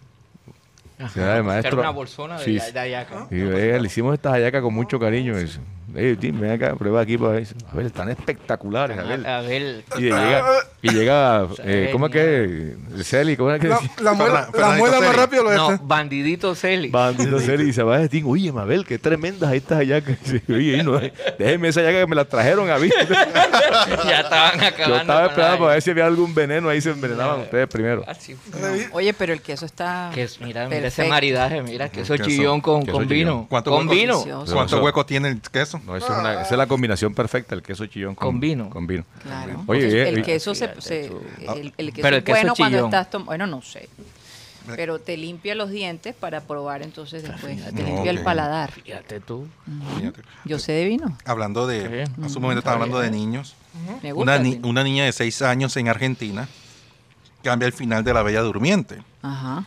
Sí, 1.13 1.21
era 1.21 1.35
de 1.35 1.43
maestro. 1.43 1.73
Era 1.75 1.81
una 1.83 1.91
bolsona 1.91 2.39
de, 2.39 2.45
Sí, 2.45 2.59
de 2.73 2.79
hallaca. 2.81 3.27
Y 3.31 3.41
eh, 3.41 3.79
le 3.81 3.87
hicimos 3.87 4.15
estas 4.15 4.33
hallacas 4.33 4.63
con 4.63 4.75
mucho 4.75 4.99
cariño. 4.99 5.37
Eso. 5.37 5.61
Ey, 5.97 6.15
Tim, 6.17 6.39
ven 6.39 6.51
acá, 6.51 6.75
prueba 6.77 7.01
aquí 7.01 7.17
para 7.17 7.33
ver. 7.33 7.47
A 7.73 7.75
ver, 7.77 7.87
están 7.87 8.11
espectaculares. 8.11 8.99
A 8.99 9.03
ver. 9.03 9.27
A 9.27 9.41
ver, 9.41 9.83
Y 9.97 10.03
llega, 10.03 10.45
y 10.83 10.91
llega 10.91 11.49
eh, 11.65 11.89
¿cómo 11.91 12.07
es 12.07 12.13
que? 12.13 12.75
El 12.95 13.05
Celi, 13.05 13.37
¿cómo 13.37 13.51
es 13.53 13.61
que 13.61 13.69
La, 13.69 13.81
la 14.03 14.13
muela, 14.13 14.49
la 14.53 14.71
muela 14.73 15.01
más 15.01 15.17
rápido 15.17 15.43
lo 15.45 15.55
no, 15.55 15.73
este. 15.73 15.85
bandidito 15.87 16.55
Celi. 16.55 16.91
Bandito 16.91 17.41
Celi 17.41 17.71
y 17.71 17.73
se 17.73 17.83
va 17.83 17.97
a 17.97 17.99
decir, 18.01 18.23
oye, 18.27 18.53
Mabel, 18.53 18.85
qué 18.85 18.99
tremendas 18.99 19.53
estas 19.55 19.79
hallacas. 19.79 20.19
Oye, 20.51 20.83
no, 20.83 21.01
déjeme 21.39 21.69
esa 21.69 21.81
hallaca 21.81 22.01
que 22.01 22.07
me 22.07 22.17
la 22.17 22.25
trajeron 22.27 22.69
a 22.71 22.79
mí. 22.79 22.91
ya 24.07 24.21
estaban 24.21 24.61
acabando. 24.63 24.89
Yo 24.89 25.01
estaba 25.01 25.27
esperando 25.27 25.59
para 25.59 25.73
ver 25.73 25.83
si 25.83 25.91
había 25.91 26.07
algún 26.07 26.35
veneno 26.35 26.69
ahí, 26.69 26.81
se 26.81 26.91
envenenaban 26.91 27.41
ustedes 27.41 27.69
primero. 27.69 28.05
Oye, 28.93 29.13
pero 29.15 29.33
el 29.33 29.41
queso 29.41 29.65
está 29.67 30.11
Que 30.15 30.25
es- 30.25 30.41
mira, 30.41 30.69
mira 30.69 30.89
ese 30.89 31.05
maridaje, 31.09 31.63
mira, 31.63 31.89
queso 31.89 32.15
Queso- 32.15 32.25
chillón 32.25 32.61
con, 32.61 32.83
queso 32.83 32.93
con 32.93 33.09
chillón. 33.09 33.19
vino. 33.19 33.47
¿Cuánto 33.49 33.71
Con 33.71 33.89
hueco? 33.89 33.95
vino. 33.95 34.13
Delicioso. 34.19 34.53
¿Cuántos 34.55 34.77
Eso- 34.77 34.85
huecos 34.85 35.07
tiene 35.07 35.29
el 35.29 35.41
queso? 35.41 35.81
No, 35.87 35.97
esa 35.97 36.13
es, 36.15 36.19
una- 36.19 36.33
esa 36.43 36.51
es 36.51 36.59
la 36.59 36.67
combinación 36.67 37.15
perfecta, 37.15 37.55
el 37.55 37.63
queso 37.63 37.87
chillón 37.87 38.15
con, 38.15 38.29
Con 38.33 38.41
vino. 38.41 38.69
Con 38.71 38.87
vino. 38.87 39.05
Claro. 39.23 39.63
Oye, 39.67 39.87
eh, 40.03 40.09
el 40.09 40.23
queso 40.25 40.55
se, 40.55 40.67
fíjate 40.69 40.83
se- 40.83 41.09
tú. 41.09 41.23
el, 41.55 41.73
el 41.77 41.93
queso 41.93 42.03
Pero 42.03 42.17
el 42.17 42.21
es 42.21 42.25
queso 42.25 42.39
bueno 42.41 42.55
cuando 42.57 42.85
estás 42.87 43.11
tomando, 43.11 43.27
bueno, 43.31 43.47
no 43.47 43.63
sé. 43.63 43.89
Pero 44.75 44.99
te 44.99 45.17
limpia 45.17 45.55
los 45.55 45.71
dientes 45.71 46.13
para 46.17 46.41
probar 46.41 46.83
entonces 46.83 47.23
después. 47.23 47.65
Te 47.67 47.83
No, 47.85 47.89
limpia 47.89 48.11
el 48.11 48.25
paladar. 48.25 48.73
Fíjate 48.73 49.21
tú. 49.21 49.47
Fíjate. 49.97 50.23
Yo 50.45 50.59
sé 50.59 50.73
de 50.73 50.87
vino. 50.87 51.17
Hablando 51.25 51.69
de, 51.69 52.03
hace 52.21 52.37
un 52.37 52.43
momento 52.43 52.59
estaba 52.59 52.75
hablando 52.75 52.99
de 52.99 53.13
niños. 53.13 53.55
Me 54.03 54.11
gusta. 54.11 54.23
Una, 54.23 54.37
el 54.37 54.43
ni- 54.43 54.55
vino. 54.57 54.69
una 54.69 54.83
niña 54.83 55.05
de 55.05 55.13
6 55.13 55.41
años 55.43 55.77
en 55.77 55.87
Argentina 55.89 56.49
cambia 57.45 57.67
el 57.67 57.73
final 57.73 58.03
de 58.03 58.13
La 58.13 58.25
Bella 58.25 58.41
Durmiente. 58.41 59.03
Ajá. 59.23 59.65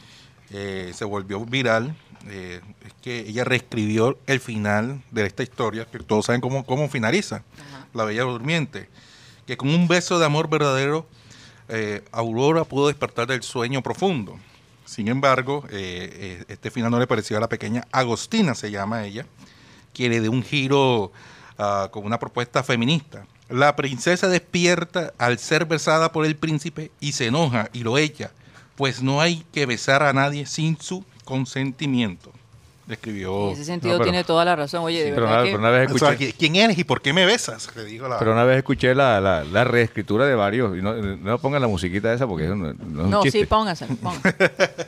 Eh, 0.52 0.92
se 0.94 1.06
volvió 1.06 1.46
viral. 1.46 1.96
Eh, 2.28 2.62
es 2.86 2.94
que 3.02 3.20
ella 3.20 3.44
reescribió 3.44 4.18
el 4.28 4.40
final 4.40 5.02
de 5.12 5.26
esta 5.26 5.44
historia, 5.44 5.86
que 5.86 6.00
todos 6.00 6.26
saben 6.26 6.42
cómo, 6.42 6.66
cómo 6.66 6.90
finaliza. 6.90 7.44
La 7.94 8.04
Bella 8.04 8.24
Durmiente. 8.24 8.90
Que 9.48 9.58
con 9.58 9.70
un 9.70 9.88
beso 9.88 10.20
de 10.20 10.26
amor 10.26 10.50
verdadero, 10.50 11.08
eh, 11.70 12.04
Aurora 12.12 12.64
pudo 12.64 12.88
despertar 12.88 13.28
del 13.28 13.44
sueño 13.44 13.82
profundo. 13.82 14.38
Sin 14.86 15.08
embargo, 15.08 15.66
eh, 15.70 16.44
este 16.48 16.72
final 16.72 16.92
no 16.92 17.00
le 17.00 17.08
pareció 17.08 17.38
a 17.38 17.40
la 17.40 17.50
pequeña 17.50 17.88
Agostina, 17.92 18.56
se 18.56 18.72
llama 18.72 19.06
ella, 19.06 19.26
que 19.94 20.10
le 20.10 20.20
dio 20.20 20.32
un 20.32 20.44
giro 20.44 21.12
ah, 21.58 21.90
con 21.92 22.06
una 22.06 22.20
propuesta 22.20 22.64
feminista. 22.64 23.26
La 23.50 23.76
princesa 23.76 24.28
despierta 24.28 25.14
al 25.18 25.40
ser 25.40 25.66
besada 25.66 26.12
por 26.12 26.26
el 26.26 26.36
príncipe 26.36 26.92
y 27.00 27.14
se 27.14 27.28
enoja 27.28 27.70
y 27.74 27.84
lo 27.84 27.98
echa, 27.98 28.32
pues 28.76 29.02
no 29.02 29.22
hay 29.22 29.44
que 29.52 29.66
besar 29.66 30.04
a 30.04 30.14
nadie 30.14 30.46
sin 30.46 30.80
su 30.80 31.04
consentimiento. 31.30 32.32
escribió. 32.90 33.50
En 33.50 33.54
ese 33.54 33.66
sentido 33.66 33.94
pero- 34.00 34.06
tiene 34.06 34.24
toda 34.24 34.44
la 34.44 34.56
razón. 34.56 34.82
Oye, 34.84 35.04
de 35.04 35.12
pero, 35.12 35.28
verdad 35.28 35.36
una, 35.42 35.44
que- 35.46 35.50
pero 35.52 35.60
una 35.60 35.70
vez 35.70 35.92
O 35.92 35.98
sea, 36.00 36.10
escuché, 36.10 36.30
¿qui- 36.32 36.36
¿quién 36.40 36.56
eres 36.56 36.76
y 36.80 36.84
por 36.84 37.02
qué 37.04 37.14
me 37.14 37.24
besas? 37.24 37.70
Le 37.76 37.86
dijo 37.86 38.08
la. 38.08 38.18
pero 38.18 38.32
una 38.32 38.44
vez 38.46 38.58
escuché 38.58 38.96
la, 38.96 39.22
la, 39.22 39.44
la 39.44 39.64
reescritura 39.64 40.26
de 40.26 40.34
varios. 40.34 40.76
Y 40.76 40.82
no, 40.82 40.96
no 40.96 41.38
pongan 41.38 41.62
la 41.62 41.68
musiquita 41.68 42.12
esa 42.12 42.26
porque 42.26 42.46
eso 42.46 42.56
no, 42.56 42.74
no 42.74 42.74
es 42.74 42.80
un 43.06 43.10
No, 43.12 43.22
chiste. 43.22 43.42
sí, 43.42 43.48
Ajá. 43.54 44.18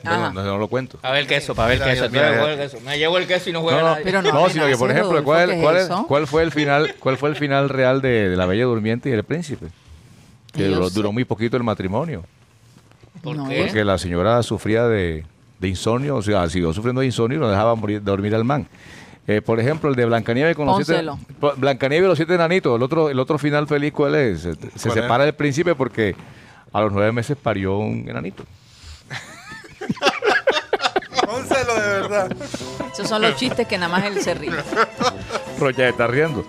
no, 0.02 0.32
no- 0.32 0.42
no 0.42 0.58
lo 0.58 0.66
cuento. 0.66 0.98
A 1.02 1.12
ver 1.12 1.20
el 1.20 1.26
queso, 1.28 1.54
para 1.54 1.68
ver 1.68 1.76
el 1.78 1.82
Mira, 1.84 1.94
queso. 1.94 2.10
mira, 2.10 2.22
Mira, 2.22 2.30
mira. 2.32 2.42
juega 2.42 2.62
el 2.64 2.70
queso. 2.70 2.84
Me 2.84 2.98
llevo 2.98 3.18
el 3.18 3.26
queso 3.28 3.50
y 3.50 3.52
no 3.52 3.60
juega 3.62 3.80
No, 3.80 3.88
no, 3.94 4.22
no 4.22 4.32
no, 4.32 4.48
sino 4.50 4.66
que 4.66 4.76
por 4.76 4.90
ejemplo, 4.90 5.10
Rodolfo, 5.20 5.24
¿cuál, 5.24 5.48
¿qué 5.50 5.54
es 5.54 5.62
cuál, 5.62 5.76
es- 5.76 5.88
cuál 6.08 6.26
fue 6.26 6.42
el 6.42 6.50
final, 6.50 6.94
cuál 6.98 7.16
fue 7.18 7.28
el 7.28 7.36
final 7.36 7.68
real 7.68 8.02
de, 8.02 8.30
de 8.30 8.36
la 8.36 8.46
Bella 8.46 8.64
Durmiente 8.64 9.10
y 9.10 9.12
el 9.12 9.22
Príncipe? 9.22 9.66
Que 10.52 10.66
duró, 10.66 10.90
duró 10.90 11.12
muy 11.12 11.24
poquito 11.24 11.56
el 11.56 11.62
matrimonio, 11.62 12.24
¿Por 13.22 13.48
qué? 13.48 13.62
porque 13.64 13.84
la 13.84 13.96
señora 13.96 14.42
sufría 14.42 14.88
de, 14.88 15.24
de 15.62 15.68
insomnio, 15.68 16.16
o 16.16 16.22
sea, 16.22 16.50
siguió 16.50 16.72
sufriendo 16.74 17.00
de 17.00 17.06
insomnio 17.06 17.38
y 17.38 17.40
no 17.40 17.48
dejaba 17.48 17.74
morir, 17.74 18.02
dormir 18.02 18.34
al 18.34 18.44
man. 18.44 18.66
Eh, 19.28 19.40
por 19.40 19.60
ejemplo, 19.60 19.88
el 19.88 19.94
de 19.94 20.04
Blancanieves 20.04 20.56
con 20.56 20.66
los 20.66 20.84
siete, 20.84 21.08
Blancanieves 21.56 22.04
y 22.04 22.08
los 22.08 22.18
siete 22.18 22.34
enanitos. 22.34 22.76
El 22.76 22.82
otro, 22.82 23.08
el 23.08 23.18
otro 23.20 23.38
final 23.38 23.68
feliz, 23.68 23.92
¿cuál 23.92 24.16
es? 24.16 24.40
Se, 24.40 24.54
se 24.54 24.58
¿Cuál 24.58 24.72
es? 24.74 24.82
separa 24.94 25.24
del 25.24 25.34
príncipe 25.34 25.76
porque 25.76 26.16
a 26.72 26.80
los 26.80 26.92
nueve 26.92 27.12
meses 27.12 27.36
parió 27.40 27.78
un 27.78 28.08
enanito. 28.08 28.42
Pónselo 31.24 31.74
de 31.74 31.88
verdad. 31.88 32.36
Esos 32.92 33.08
son 33.08 33.22
los 33.22 33.36
chistes 33.36 33.66
que 33.68 33.78
nada 33.78 33.92
más 33.92 34.04
él 34.04 34.20
se 34.20 34.34
ríe. 34.34 34.50
Rocha 35.60 35.88
está 35.88 36.08
riendo. 36.08 36.44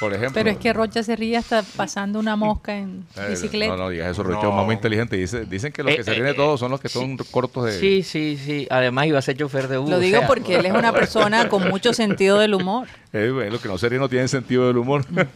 Por 0.00 0.12
ejemplo. 0.14 0.32
Pero 0.34 0.50
es 0.50 0.56
que 0.56 0.72
Rocha 0.72 1.02
se 1.02 1.14
ríe 1.14 1.36
hasta 1.36 1.62
pasando 1.62 2.18
una 2.18 2.34
mosca 2.34 2.74
en 2.76 3.04
Eh, 3.16 3.26
bicicleta. 3.28 3.72
No, 3.76 3.84
no 3.84 3.88
digas 3.90 4.10
eso, 4.12 4.22
Rocha 4.22 4.42
No. 4.44 4.48
es 4.48 4.54
más 4.56 4.64
muy 4.64 4.74
inteligente. 4.74 5.16
Dice, 5.16 5.44
dicen 5.44 5.72
que 5.72 5.82
los 5.82 5.92
Eh, 5.92 5.96
que 5.98 6.04
se 6.04 6.12
ríen 6.12 6.24
de 6.24 6.30
eh, 6.30 6.34
todos 6.34 6.58
son 6.58 6.70
los 6.70 6.80
que 6.80 6.88
son 6.88 7.16
cortos 7.30 7.66
de. 7.66 7.78
Sí, 7.78 8.02
sí, 8.02 8.38
sí. 8.42 8.66
Además 8.70 9.06
iba 9.06 9.18
a 9.18 9.22
ser 9.22 9.36
chofer 9.36 9.68
de 9.68 9.78
Hugo. 9.78 9.90
Lo 9.90 9.96
o 9.96 10.00
digo 10.00 10.18
sea, 10.18 10.26
porque 10.26 10.56
él 10.56 10.64
es 10.66 10.72
una 10.72 10.92
persona 10.92 11.48
con 11.50 11.68
mucho 11.68 11.92
sentido 11.92 12.38
del 12.38 12.54
humor. 12.54 12.88
Eh, 13.12 13.48
los 13.50 13.60
que 13.60 13.66
no 13.66 13.76
se 13.76 13.88
ríen 13.88 14.00
no 14.00 14.08
tienen 14.08 14.28
sentido 14.28 14.68
del 14.68 14.76
humor. 14.78 15.04
No, 15.10 15.20
es, 15.20 15.26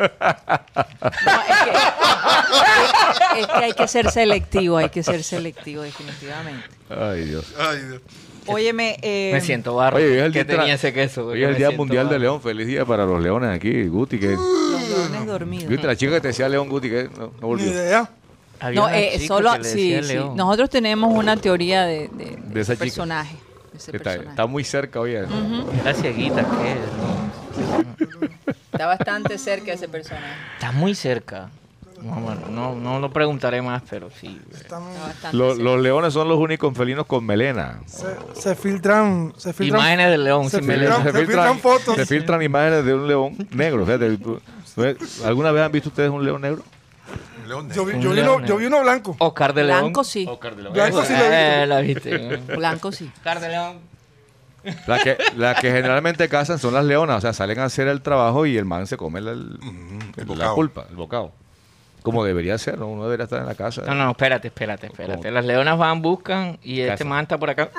que, 3.32 3.40
es 3.40 3.46
que 3.48 3.64
hay 3.64 3.72
que 3.72 3.88
ser 3.88 4.10
selectivo, 4.12 4.76
hay 4.76 4.90
que 4.90 5.02
ser 5.02 5.24
selectivo 5.24 5.82
definitivamente. 5.82 6.68
Ay, 6.88 7.24
Dios. 7.24 7.52
Ay, 7.58 7.80
Dios. 7.80 8.00
Óyeme, 8.46 8.96
eh, 9.02 9.30
Me 9.32 9.40
siento 9.40 9.74
barro. 9.76 9.96
Oye, 9.96 10.18
es 10.18 10.32
que 10.32 10.44
día, 10.44 10.46
tenía 10.58 10.74
ese 10.74 10.92
queso. 10.92 11.26
hoy 11.28 11.42
es 11.42 11.46
que 11.46 11.52
el 11.52 11.58
Día 11.58 11.70
Mundial 11.70 12.04
barro. 12.06 12.14
de 12.14 12.18
León. 12.20 12.40
Feliz 12.42 12.66
día 12.66 12.84
para 12.84 13.04
los 13.06 13.22
leones 13.22 13.50
aquí, 13.50 13.86
Guti. 13.86 14.18
Que, 14.18 14.28
los 14.32 14.40
leones 15.10 15.26
dormidos. 15.26 15.68
¿Viste 15.68 15.86
la 15.86 15.96
chica 15.96 16.12
que 16.12 16.20
te 16.20 16.28
decía 16.28 16.48
León 16.48 16.68
Guti? 16.68 16.88
Que 16.90 17.04
no, 17.16 17.18
no 17.18 17.30
Ni 17.32 17.40
volvió. 17.40 17.70
idea. 17.70 18.10
Había 18.60 18.80
No, 18.80 18.88
eh, 18.88 19.18
solo 19.26 19.52
que 19.52 19.58
le 19.58 19.64
sí, 19.64 19.90
decía 19.92 20.02
sí. 20.02 20.12
León. 20.14 20.36
Nosotros 20.36 20.70
tenemos 20.70 21.12
una 21.12 21.36
teoría 21.36 21.84
de, 21.86 22.08
de, 22.08 22.24
de 22.24 22.36
De 22.54 22.60
esa 22.60 22.72
ese 22.72 22.72
chica. 22.74 22.78
personaje. 22.84 23.36
de 23.72 23.78
ese 23.78 23.90
Está, 23.90 24.04
personaje. 24.10 24.30
está 24.30 24.46
muy 24.46 24.64
cerca 24.64 25.00
hoy. 25.00 25.14
eh. 25.16 25.24
Era 25.80 25.94
cieguita, 25.94 26.42
¿qué? 26.44 26.76
Está 28.72 28.86
bastante 28.86 29.38
cerca 29.38 29.72
ese 29.72 29.88
personaje. 29.88 30.26
Está 30.54 30.72
muy 30.72 30.94
cerca. 30.94 31.50
No, 32.04 32.16
bueno, 32.20 32.40
no, 32.50 32.74
no 32.74 33.00
lo 33.00 33.10
preguntaré 33.10 33.62
más, 33.62 33.82
pero 33.88 34.10
sí. 34.10 34.38
güey. 34.46 34.60
Están- 34.60 34.82
Está 34.88 35.06
bastante 35.06 35.36
Lo- 35.36 35.50
cerca. 35.50 35.62
los 35.64 35.80
leones 35.80 36.12
son 36.12 36.28
los 36.28 36.38
únicos 36.38 36.76
felinos 36.76 37.06
con 37.06 37.24
melena. 37.24 37.80
se, 37.86 38.06
se 38.34 38.54
filtran. 38.54 39.32
Se 39.38 39.52
filtran 39.54 39.80
Imágenes 39.80 40.10
del 40.10 40.24
león 40.24 40.44
se 40.50 40.58
sin 40.58 40.66
filtran- 40.68 40.98
melena. 40.98 41.02
se 41.12 41.12
filtran 41.26 41.58
fotos. 41.58 41.96
se 41.96 42.06
filtran 42.06 42.42
imágenes 42.42 42.84
de 42.84 42.94
un 42.94 43.08
león 43.08 43.48
negro. 43.52 43.86
Fíjate, 43.86 44.16
tú- 44.18 44.40
tú- 44.74 44.96
¿Alguna 45.24 45.50
vez 45.50 45.62
han 45.64 45.72
visto 45.72 45.88
ustedes 45.88 46.10
un 46.10 46.24
león 46.24 46.42
negro? 46.42 46.62
León 47.46 47.68
de- 47.68 47.74
Yo 47.74 47.84
vi, 47.84 47.92
yo 48.00 48.10
vi 48.12 48.20
uno, 48.20 48.44
yo 48.44 48.56
vi 48.58 48.66
uno 48.66 48.80
blanco. 48.82 49.16
Oscar 49.18 49.54
de 49.54 49.64
León. 49.64 49.80
Blanco 49.80 50.04
sí. 50.04 50.24
Blanco 50.72 51.04
sí 51.04 51.12
lo 51.12 51.24
he 51.24 51.28
Eh, 51.32 51.56
visto. 51.60 51.66
la 51.66 51.80
viste. 51.80 52.36
Blanco 52.56 52.92
sí. 52.92 53.10
Oscar 53.16 53.40
de 53.40 53.48
León. 53.48 53.78
Las 54.86 55.02
que, 55.02 55.18
las 55.36 55.60
que 55.60 55.70
generalmente 55.70 56.26
cazan 56.30 56.58
son 56.58 56.72
las 56.72 56.86
leonas, 56.86 57.18
o 57.18 57.20
sea, 57.20 57.34
salen 57.34 57.58
a 57.58 57.64
hacer 57.64 57.86
el 57.86 58.00
trabajo 58.00 58.46
y 58.46 58.56
el 58.56 58.64
man 58.64 58.86
se 58.86 58.96
come 58.96 59.20
la, 59.20 59.32
el- 59.32 59.58
el 60.16 60.18
la 60.18 60.24
bocado. 60.24 60.54
pulpa, 60.54 60.86
el 60.88 60.96
bocado. 60.96 61.32
Como 62.04 62.22
debería 62.22 62.58
ser, 62.58 62.78
¿no? 62.78 62.86
Uno 62.88 63.04
debería 63.04 63.24
estar 63.24 63.40
en 63.40 63.46
la 63.46 63.54
casa. 63.54 63.80
No, 63.86 63.94
no, 63.94 64.10
espérate, 64.10 64.48
espérate, 64.48 64.88
espérate. 64.88 65.22
¿Cómo? 65.22 65.30
Las 65.32 65.44
leonas 65.46 65.78
van, 65.78 66.02
buscan 66.02 66.58
y 66.62 66.80
este 66.80 66.90
Cazan. 66.92 67.08
man 67.08 67.22
está 67.22 67.38
por 67.38 67.48
acá. 67.48 67.70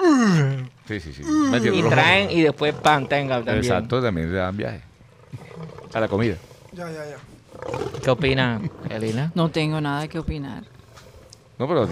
Sí, 0.88 1.00
sí, 1.00 1.14
sí. 1.14 1.22
Y 1.24 1.82
los- 1.84 1.92
traen 1.92 2.32
y 2.32 2.42
después 2.42 2.74
pan, 2.74 3.08
tenga 3.08 3.36
también. 3.36 3.58
Exacto, 3.60 4.02
también 4.02 4.32
le 4.34 4.40
dan 4.40 4.58
viaje. 4.58 4.82
A 5.94 6.00
la 6.00 6.08
comida. 6.08 6.38
Ya, 6.74 6.90
ya, 6.92 7.06
ya. 7.06 7.18
¿Qué 8.04 8.10
opina, 8.10 8.60
Elina? 8.90 9.32
No 9.36 9.50
tengo 9.50 9.80
nada 9.80 10.08
que 10.08 10.18
opinar. 10.18 10.64
No, 11.60 11.68
pero 11.68 11.88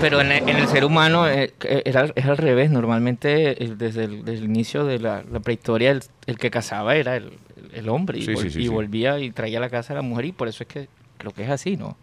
Pero 0.00 0.20
en 0.20 0.32
el, 0.32 0.48
en 0.48 0.56
el 0.56 0.66
ser 0.66 0.84
humano 0.84 1.28
eh, 1.28 1.54
eh, 1.62 1.82
era, 1.86 2.10
es 2.12 2.24
al 2.26 2.36
revés. 2.38 2.72
Normalmente, 2.72 3.62
eh, 3.64 3.74
desde 3.76 4.02
el, 4.04 4.24
desde 4.24 4.40
el 4.40 4.50
inicio 4.50 4.84
de 4.84 4.98
la, 4.98 5.22
la 5.30 5.38
prehistoria, 5.40 5.92
el, 5.92 6.02
el 6.26 6.36
que 6.38 6.50
cazaba 6.50 6.96
era 6.96 7.16
el, 7.16 7.32
el 7.72 7.88
hombre 7.88 8.18
y, 8.18 8.22
Sí, 8.22 8.32
vol- 8.32 8.42
sí, 8.42 8.50
sí, 8.50 8.58
y 8.58 8.62
sí. 8.64 8.68
volvía 8.68 9.18
y 9.20 9.30
traía 9.30 9.58
a 9.58 9.60
la 9.60 9.70
casa 9.70 9.92
a 9.92 9.96
la 9.96 10.02
mujer. 10.02 10.24
Y 10.26 10.32
por 10.32 10.48
eso 10.48 10.64
es 10.64 10.68
que 10.68 10.88
creo 11.18 11.32
que 11.32 11.44
es 11.44 11.50
así, 11.50 11.76
¿no? 11.76 11.96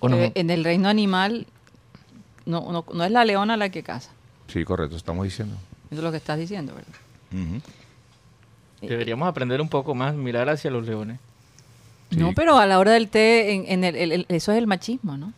¿O 0.00 0.08
no? 0.08 0.16
Eh, 0.16 0.32
en 0.34 0.50
el 0.50 0.64
reino 0.64 0.88
animal, 0.88 1.46
no, 2.46 2.72
no, 2.72 2.84
no 2.92 3.04
es 3.04 3.10
la 3.10 3.24
leona 3.24 3.56
la 3.56 3.68
que 3.68 3.82
caza. 3.82 4.10
sí, 4.48 4.64
correcto, 4.64 4.96
estamos 4.96 5.24
diciendo. 5.24 5.54
Eso 5.90 6.00
es 6.00 6.04
lo 6.04 6.10
que 6.10 6.16
estás 6.16 6.38
diciendo, 6.38 6.72
¿verdad? 6.74 6.92
Ujú. 7.32 7.60
Deberíamos 8.80 9.28
aprender 9.28 9.60
un 9.60 9.68
poco 9.68 9.94
más, 9.94 10.14
mirar 10.14 10.48
hacia 10.48 10.70
los 10.70 10.84
leones. 10.86 11.18
Sí. 12.10 12.16
No, 12.18 12.32
pero 12.34 12.58
a 12.58 12.66
la 12.66 12.78
hora 12.78 12.92
del 12.92 13.08
té, 13.08 13.52
en, 13.52 13.64
en 13.68 13.84
el- 13.84 13.96
el- 13.96 14.12
el- 14.12 14.26
eso 14.28 14.52
es 14.52 14.58
el 14.58 14.66
machismo, 14.66 15.16
¿no? 15.16 15.32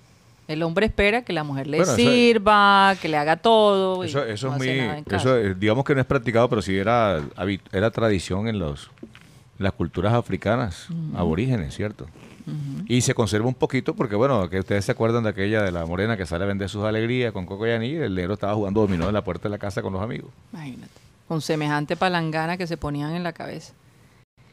El 0.48 0.62
hombre 0.62 0.86
espera 0.86 1.22
que 1.22 1.32
la 1.32 1.42
mujer 1.44 1.66
le 1.66 1.78
Bueno, 1.78 1.94
sirva, 1.94 2.94
que 3.00 3.08
le 3.08 3.16
haga 3.16 3.36
todo. 3.36 4.02
Eso, 4.04 4.24
eso 4.24 4.48
no 4.48 4.56
es 4.56 4.58
muy, 4.58 5.04
eso, 5.16 5.38
eh, 5.38 5.54
digamos 5.54 5.84
que 5.84 5.94
no 5.94 6.00
es 6.00 6.06
practicado, 6.06 6.48
pero 6.50 6.60
sí 6.62 6.76
era, 6.76 7.22
era 7.72 7.90
tradición 7.90 8.48
en 8.48 8.58
los 8.58 8.90
las 9.58 9.72
culturas 9.72 10.12
africanas, 10.14 10.88
aborígenes, 11.14 11.74
¿cierto? 11.74 12.06
Y 12.86 13.00
se 13.00 13.14
conserva 13.14 13.48
un 13.48 13.54
poquito 13.54 13.94
porque, 13.94 14.16
bueno, 14.16 14.50
que 14.50 14.58
ustedes 14.58 14.84
se 14.84 14.92
acuerdan 14.92 15.22
de 15.24 15.30
aquella 15.30 15.62
de 15.62 15.72
la 15.72 15.86
morena 15.86 16.16
que 16.16 16.26
sale 16.26 16.44
a 16.44 16.46
vender 16.46 16.68
sus 16.68 16.84
alegrías 16.84 17.32
con 17.32 17.46
coco 17.46 17.66
y 17.66 17.70
anillo, 17.70 18.00
y 18.00 18.04
el 18.04 18.14
negro 18.14 18.34
estaba 18.34 18.54
jugando 18.54 18.82
dominó 18.82 19.08
en 19.08 19.14
la 19.14 19.24
puerta 19.24 19.44
de 19.44 19.50
la 19.50 19.58
casa 19.58 19.80
con 19.80 19.92
los 19.94 20.02
amigos. 20.02 20.30
Imagínate. 20.52 20.92
Con 21.26 21.40
semejante 21.40 21.96
palangana 21.96 22.58
que 22.58 22.66
se 22.66 22.76
ponían 22.76 23.14
en 23.14 23.22
la 23.22 23.32
cabeza. 23.32 23.72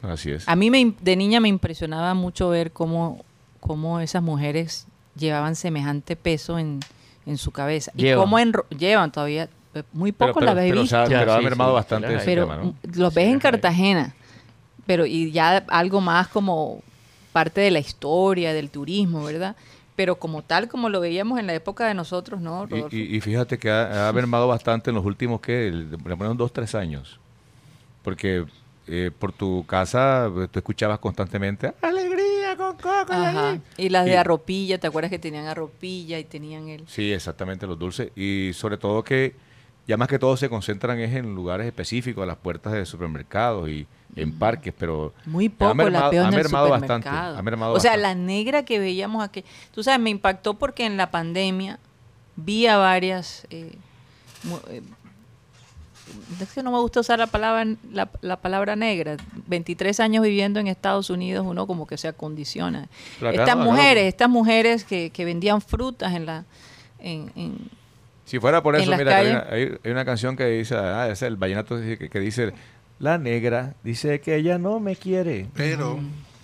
Así 0.02 0.30
es. 0.30 0.48
A 0.48 0.56
mí 0.56 0.70
me, 0.70 0.94
de 1.00 1.16
niña 1.16 1.38
me 1.40 1.48
impresionaba 1.48 2.14
mucho 2.14 2.48
ver 2.48 2.72
cómo, 2.72 3.22
cómo 3.60 4.00
esas 4.00 4.22
mujeres 4.22 4.86
llevaban 5.14 5.54
semejante 5.54 6.16
peso 6.16 6.58
en, 6.58 6.80
en 7.26 7.36
su 7.36 7.50
cabeza. 7.50 7.92
Y 7.94 8.12
cómo 8.14 8.38
enro- 8.38 8.66
llevan 8.70 9.12
todavía, 9.12 9.50
eh, 9.74 9.82
muy 9.92 10.12
poco 10.12 10.40
pero, 10.40 10.46
las 10.46 10.54
pero, 10.64 10.78
o 10.78 10.82
visto. 10.82 10.96
sea, 10.96 11.06
Ya, 11.08 11.18
pero 11.20 11.34
ha 11.34 11.40
mermado 11.42 11.72
sí, 11.72 11.74
bastante 11.74 12.08
sí, 12.08 12.14
ese 12.14 12.24
pero 12.24 12.42
tema, 12.46 12.56
¿no? 12.56 12.74
los 12.94 13.12
ves 13.14 13.26
Sí, 13.26 13.32
en. 13.32 13.38
Cartagena, 13.38 14.14
pero 14.86 15.04
y 15.04 15.30
ya 15.30 15.58
algo 15.68 16.00
más 16.00 16.26
como 16.28 16.80
parte 17.32 17.60
de 17.60 17.70
la 17.70 17.78
historia, 17.78 18.52
del 18.52 18.70
turismo, 18.70 19.24
¿verdad? 19.24 19.56
Pero 19.96 20.16
como 20.16 20.42
tal, 20.42 20.68
como 20.68 20.88
lo 20.88 21.00
veíamos 21.00 21.38
en 21.38 21.46
la 21.46 21.54
época 21.54 21.86
de 21.86 21.94
nosotros, 21.94 22.40
¿no, 22.40 22.64
Y, 22.64 22.66
Rodolfo? 22.70 22.96
y- 22.96 23.16
y 23.16 23.20
fíjate 23.20 23.58
que 23.58 23.70
ha, 23.70 24.08
ha 24.08 24.12
mermado 24.12 24.48
bastante 24.48 24.90
en 24.90 24.96
los 24.96 25.04
últimos, 25.04 25.40
que 25.40 25.70
Le 25.70 26.16
ponen 26.16 26.36
dos, 26.36 26.52
tres 26.52 26.74
años. 26.74 27.18
Porque 28.02 28.44
eh, 28.88 29.10
por 29.16 29.32
tu 29.32 29.64
casa 29.66 30.26
eh, 30.36 30.48
tú 30.50 30.58
escuchabas 30.58 30.98
constantemente 30.98 31.72
alegría 31.82 32.56
con 32.56 32.72
coco. 32.76 33.12
y 33.12 33.14
Ajá. 33.14 33.48
anillo". 33.50 33.62
Y 33.76 33.88
las 33.90 34.06
de 34.06 34.12
Y- 34.12 34.16
arropilla, 34.16 34.78
¿te 34.78 34.86
acuerdas 34.88 35.10
que 35.10 35.18
tenían 35.18 35.46
arropilla 35.46 36.18
y 36.18 36.24
tenían 36.24 36.68
el... 36.68 36.88
Sí, 36.88 37.12
exactamente, 37.12 37.66
los 37.66 37.78
dulces. 37.78 38.10
Y 38.16 38.50
sobre 38.54 38.78
todo 38.78 39.04
que 39.04 39.34
ya 39.86 39.96
más 39.96 40.08
que 40.08 40.18
todo 40.18 40.36
se 40.36 40.48
concentran 40.48 40.98
es 41.00 41.14
en 41.14 41.34
lugares 41.34 41.66
específicos, 41.66 42.22
a 42.22 42.26
las 42.26 42.36
puertas 42.36 42.72
de 42.72 42.86
supermercados 42.86 43.68
y 43.68 43.86
en 44.14 44.38
parques, 44.38 44.74
pero 44.78 45.14
Muy 45.24 45.46
ha 45.46 45.50
poco 45.50 45.74
mermado- 45.74 46.04
la 46.06 46.10
peón 46.10 46.26
ha 46.26 46.30
mermado 46.30 46.68
bastante, 46.68 47.08
ha 47.08 47.40
mermado 47.42 47.72
o 47.74 47.80
sea, 47.80 47.92
bastante. 47.92 48.02
la 48.08 48.14
negra 48.14 48.64
que 48.64 48.78
veíamos 48.78 49.24
aquí. 49.24 49.44
Tú 49.72 49.82
sabes, 49.82 50.00
me 50.00 50.10
impactó 50.10 50.54
porque 50.54 50.84
en 50.84 50.96
la 50.96 51.10
pandemia 51.10 51.78
vi 52.36 52.66
a 52.66 52.76
varias... 52.76 53.46
eh, 53.50 53.72
eh, 54.72 54.82
es 56.40 56.52
que 56.52 56.62
no 56.62 56.70
me 56.72 56.78
gusta 56.78 57.00
usar 57.00 57.18
la 57.18 57.26
palabra, 57.26 57.64
la, 57.90 58.10
la 58.20 58.36
palabra 58.36 58.76
negra. 58.76 59.16
23 59.46 59.98
años 60.00 60.22
viviendo 60.22 60.60
en 60.60 60.66
Estados 60.66 61.08
Unidos, 61.10 61.46
uno 61.48 61.66
como 61.66 61.86
que 61.86 61.96
se 61.96 62.08
acondiciona. 62.08 62.88
Estas 63.14 63.34
no, 63.36 63.42
acá 63.42 63.54
no. 63.54 63.64
mujeres, 63.64 64.04
estas 64.08 64.28
mujeres 64.28 64.84
que, 64.84 65.10
que 65.10 65.24
vendían 65.24 65.60
frutas 65.62 66.12
en 66.14 66.26
la... 66.26 66.44
En, 66.98 67.32
en- 67.34 67.81
Si 68.24 68.38
fuera 68.38 68.62
por 68.62 68.76
eso, 68.76 68.96
mira, 68.96 69.16
hay 69.18 69.30
una, 69.30 69.46
hay- 69.50 69.78
hay 69.84 69.90
una 69.90 70.04
canción 70.04 70.36
que 70.36 70.46
dice, 70.46 70.74
ah, 70.76 71.08
es 71.10 71.22
el 71.22 71.36
vallenato 71.36 71.78
dice 71.78 71.98
que, 71.98 72.08
que 72.08 72.20
dice, 72.20 72.52
la 72.98 73.18
negra 73.18 73.74
dice 73.82 74.20
que 74.20 74.36
ella 74.36 74.58
no 74.58 74.78
me 74.80 74.94
quiere. 74.96 75.46
Pero 75.54 75.98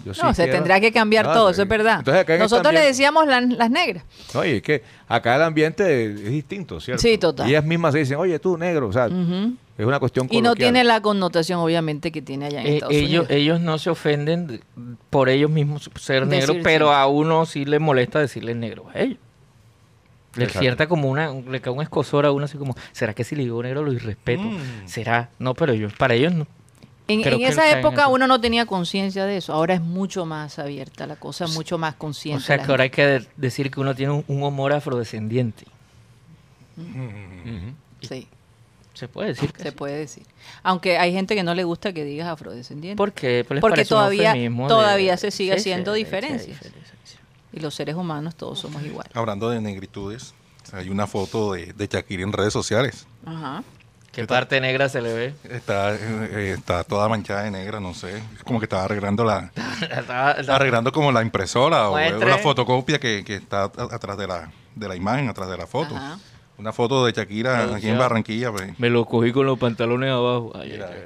Yo 0.04 0.12
sí 0.12 0.20
no, 0.23 0.35
se 0.35 0.42
quiero". 0.44 0.58
tendrá 0.58 0.80
que 0.80 0.90
cambiar 0.92 1.26
No, 1.26 1.32
todo, 1.35 1.50
eso 1.50 1.62
es 1.62 1.68
verdad. 1.68 2.00
Entonces 2.00 2.23
acá 2.23 2.35
en 2.35 2.40
Nosotros 2.40 2.73
le 2.75 2.80
decíamos 2.80 3.26
la- 3.28 3.40
las 3.40 3.70
negras. 3.70 4.04
No, 4.35 4.44
y 4.44 4.50
es 4.56 4.62
que 4.62 4.82
acá 5.06 5.37
el 5.37 5.42
ambiente 5.42 6.06
es 6.06 6.25
distinto, 6.30 6.80
¿cierto? 6.80 7.00
Sí, 7.00 7.16
total. 7.16 7.47
Y 7.47 7.50
ellas 7.50 7.64
mismas 7.64 7.92
se 7.92 8.00
dicen, 8.00 8.16
oye, 8.18 8.38
tú 8.40 8.58
negro, 8.58 8.88
o 8.88 8.92
sea, 8.92 9.06
es 9.06 9.87
una 9.87 10.00
cuestión 10.00 10.26
Y 10.30 10.38
no 10.38 10.49
coloquial. 10.50 10.56
tiene 10.56 10.82
la 10.85 11.00
connotación, 11.00 11.61
obviamente, 11.61 12.11
que 12.11 12.23
tiene 12.23 12.47
allá 12.47 12.61
en 12.62 12.66
Eh, 12.66 12.75
Estados 12.75 12.94
ellos, 12.94 13.08
Unidos. 13.08 13.30
ellos 13.30 13.61
no 13.61 13.78
se 13.78 13.90
ofenden 13.90 14.47
de- 14.49 14.61
por 15.11 15.28
ellos 15.28 15.50
mismos 15.50 15.88
ser 16.00 16.26
negros, 16.26 16.56
sí. 16.56 16.62
pero 16.64 16.92
a 16.92 17.06
uno 17.06 17.47
sí 17.47 17.64
le 17.64 17.78
molesta 17.78 18.18
decirle 18.18 18.56
negro 18.56 18.87
a 18.92 18.99
ellos. 18.99 19.18
Le 20.35 20.44
Exacto. 20.44 20.61
cierta 20.61 20.87
como 20.88 21.08
una, 21.08 21.32
le 21.32 21.61
cae 21.61 21.73
un 21.73 21.82
escosor 21.82 22.26
a 22.26 22.32
uno 22.32 22.44
así 22.44 22.58
como, 22.58 22.76
¿será 22.92 23.14
que 23.14 23.25
si 23.25 23.35
le 23.35 23.44
digo 23.44 23.62
negro 23.62 23.82
lo 23.82 23.92
irrespeto? 23.92 24.42
Mm. 24.42 24.58
¿Será? 24.87 25.30
No, 25.38 25.54
pero 25.54 25.73
ellos, 25.73 25.92
para 25.94 26.14
ellos 26.14 26.35
no. 26.35 26.47
En, 27.11 27.20
esa 27.42 27.70
en 27.73 27.78
época 27.78 28.08
uno 28.08 28.26
no 28.26 28.38
tenía 28.38 28.66
conciencia 28.66 29.25
de 29.25 29.38
eso. 29.38 29.54
Ahora 29.54 29.73
es 29.75 29.80
mucho 29.80 30.26
más 30.26 30.58
abierta 30.58 31.06
la 31.06 31.16
cosa, 31.16 31.47
mucho 31.47 31.78
más 31.78 31.94
consciente. 31.94 32.42
O 32.42 32.47
sea 32.47 32.58
que 32.58 32.70
ahora 32.70 32.85
hay 32.85 32.90
que 32.90 33.06
de- 33.06 33.26
decir 33.38 33.70
que 33.70 33.80
uno 33.80 33.94
tiene 33.94 34.12
un, 34.12 34.25
un 34.28 34.42
humor 34.42 34.75
afrodescendiente. 34.75 35.64
Ujú. 36.76 37.73
Sí, 38.02 38.28
Se 38.94 39.08
puede 39.08 39.28
decir 39.30 39.52
que 39.52 39.62
se 39.62 39.70
sí. 39.70 39.75
puede 39.75 39.97
decir. 39.97 40.25
Aunque 40.62 40.99
hay 40.99 41.12
gente 41.12 41.35
que 41.35 41.42
no 41.42 41.54
le 41.54 41.64
gusta 41.64 41.92
que 41.94 42.04
digas 42.04 42.28
afrodescendiente. 42.28 42.97
¿Por 42.97 43.12
qué? 43.12 43.44
Pues 43.49 43.61
Porque 43.61 43.80
un 43.80 43.87
todavía- 43.88 44.35
de- 44.35 44.50
todavía 44.68 45.16
se 45.16 45.30
sigue 45.30 45.54
Sí, 45.54 45.61
haciendo 45.61 45.94
sí, 45.94 46.00
sí, 46.00 46.04
diferencias. 46.04 46.61
Y 47.52 47.61
los 47.61 47.75
seres 47.75 47.95
humanos 47.95 48.35
todos 48.37 48.59
somos 48.59 48.83
iguales. 48.83 49.14
Hablando 49.17 49.50
de 49.50 49.61
negritudes, 49.61 50.35
hay 50.73 50.90
una 50.90 51.07
foto 51.07 51.52
de, 51.52 51.73
de 51.73 51.87
Shakira 51.87 52.23
en 52.23 52.33
redes 52.33 52.52
sociales. 52.52 53.07
Ajá. 53.25 53.62
¿Qué 54.12 54.26
parte 54.26 54.61
negra 54.61 54.88
se 54.88 55.00
le 55.00 55.12
ve? 55.14 55.35
Está, 55.45 55.95
eh, 55.95 56.55
está 56.57 56.83
toda 56.83 57.09
manchada 57.09 57.43
de 57.43 57.50
negra, 57.52 57.78
no 57.78 57.95
sé. 57.95 58.17
Es 58.37 58.43
como 58.43 58.59
que 58.59 58.64
estaba 58.64 58.85
arreglando 58.85 59.23
la, 59.25 59.52
Estaba- 59.81 60.33
estaba- 60.33 60.57
arreglando 60.57 60.90
como 60.93 61.12
la 61.12 61.23
impresora 61.23 61.88
o 61.88 61.97
la 61.99 62.38
fotocopia 62.38 62.99
que, 62.99 63.23
que 63.25 63.37
está 63.37 63.64
atrás 63.64 64.19
de 64.19 64.26
la, 64.26 64.50
de 64.75 64.88
la 64.88 64.97
imagen, 64.97 65.28
atrás 65.28 65.49
de 65.49 65.57
la 65.57 65.67
foto. 65.67 65.95
Ajá. 65.95 66.19
Una 66.59 66.73
foto 66.73 67.07
de 67.07 67.12
Shakira 67.12 67.75
aquí 67.76 67.88
en 67.88 67.99
Barranquilla. 67.99 68.50
Pues, 68.50 68.76
Me 68.81 68.90
lo 68.90 69.05
cogí 69.05 69.31
con 69.31 69.47
los 69.47 69.57
pantalones 69.59 70.11
abajo. 70.11 70.50
Ay, 70.57 70.73
ay, 70.73 70.81
ay. 70.83 70.99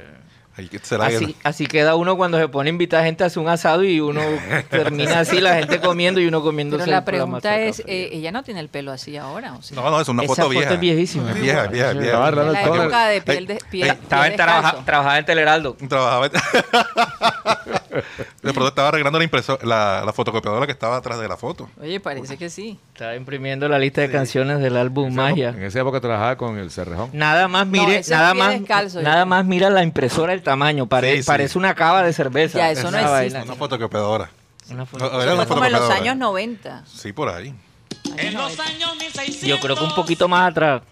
Así, 1.00 1.34
así 1.44 1.66
queda 1.66 1.96
uno 1.96 2.14
cuando 2.16 2.38
se 2.38 2.46
pone 2.46 2.68
a 2.68 2.72
invitar 2.72 3.02
gente 3.04 3.24
a 3.24 3.28
hacer 3.28 3.42
un 3.42 3.48
asado 3.48 3.84
y 3.84 4.00
uno 4.00 4.20
termina 4.70 5.20
así, 5.20 5.40
la 5.40 5.54
gente 5.54 5.80
comiendo 5.80 6.20
y 6.20 6.26
uno 6.26 6.42
comiendo 6.42 6.76
Pero 6.76 6.90
la 6.90 7.04
pregunta 7.06 7.58
es, 7.58 7.80
eh, 7.86 8.10
ella 8.12 8.32
no 8.32 8.42
tiene 8.42 8.60
el 8.60 8.68
pelo 8.68 8.92
así 8.92 9.16
ahora, 9.16 9.54
¿o 9.54 9.62
sí? 9.62 9.74
No, 9.74 9.88
no, 9.90 9.98
es 10.00 10.08
una 10.08 10.22
Esa 10.24 10.28
foto 10.34 10.42
foto 10.42 10.50
vieja. 10.50 10.74
es 10.74 10.80
viejísima. 10.80 11.30
Es 11.30 11.40
Vieja, 11.40 11.66
vieja, 11.68 11.90
Estaba 11.92 12.00
vieja. 12.02 12.26
arreglando 12.26 12.52
la 12.52 12.60
el 12.62 12.68
tono. 12.68 12.82
época 12.82 13.06
de 13.06 13.20
piel 13.22 13.46
de 13.46 13.58
piel, 13.70 13.90
Estaba 13.90 14.26
en 14.28 14.36
trabaja- 14.36 14.60
descalzo. 14.62 14.84
trabajaba 14.84 15.18
en 15.18 15.24
Teleheraldo. 15.24 15.76
Trabajaba. 15.88 16.30
de 17.92 18.52
pronto 18.52 18.68
estaba 18.68 18.88
arreglando 18.88 19.18
la, 19.18 19.28
la, 19.62 20.02
la 20.06 20.12
fotocopiadora 20.12 20.66
que 20.66 20.72
estaba 20.72 20.96
atrás 20.96 21.20
de 21.20 21.28
la 21.28 21.36
foto. 21.36 21.68
Oye, 21.80 22.00
parece 22.00 22.36
que 22.36 22.48
sí. 22.50 22.78
Estaba 22.92 23.14
imprimiendo 23.16 23.68
la 23.68 23.78
lista 23.78 24.00
de 24.00 24.10
canciones 24.10 24.60
del 24.60 24.76
álbum 24.76 25.08
En 25.08 25.14
Magia. 25.14 25.54
esa 25.60 25.80
época 25.80 26.00
trabajaba 26.00 26.36
con 26.36 26.58
el 26.58 26.70
Cerrejón. 26.70 27.10
Nada 27.12 27.48
más 27.48 27.66
mire, 27.66 28.02
nada 28.08 28.34
más, 28.34 28.58
descalzo, 28.58 29.02
nada 29.02 29.24
más 29.24 29.44
mira 29.44 29.70
la 29.70 29.82
impresora 29.82 30.32
el 30.32 30.42
tamaño, 30.42 30.86
pare- 30.86 31.16
Sí, 31.16 31.22
sí. 31.22 31.26
parece 31.26 31.58
una 31.58 31.74
cava 31.74 32.02
de 32.02 32.12
cerveza. 32.12 32.58
Ya, 32.58 32.70
eso 32.70 32.90
no 32.90 32.98
existe. 32.98 33.42
Una 33.42 33.54
fotocopiadora. 33.54 34.30
Una 34.70 34.86
foto- 34.86 35.10
No, 35.10 35.22
era 35.22 35.34
una 35.34 35.46
Fue 35.46 35.54
como 35.54 35.64
en 35.66 35.72
los 35.72 35.80
fotocopiadora. 35.82 36.10
años 36.12 36.16
90. 36.18 36.84
Sí, 36.86 37.12
por 37.12 37.28
ahí. 37.28 37.54
Años 38.18 38.34
90. 38.34 39.24
Yo 39.46 39.60
creo 39.60 39.76
que 39.76 39.84
un 39.84 39.94
poquito 39.94 40.28
más 40.28 40.50
atrás. 40.50 40.82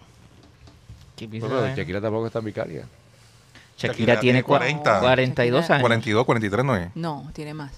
¿Qué 1.15 1.27
piensa 1.27 1.47
Bueno? 1.47 1.75
Shakira 1.75 2.01
tampoco 2.01 2.27
está 2.27 2.39
en 2.39 2.45
Vicaria. 2.45 2.85
Shakira, 3.87 4.13
Shakira 4.13 4.19
tiene 4.19 4.39
tiene 4.39 4.43
40. 4.43 4.99
42 4.99 5.61
Shakira- 5.65 5.73
años. 5.75 5.81
42, 5.81 6.25
43 6.25 6.65
no 6.65 6.75
es. 6.75 6.89
No, 6.95 7.29
tiene 7.33 7.53
más. 7.53 7.71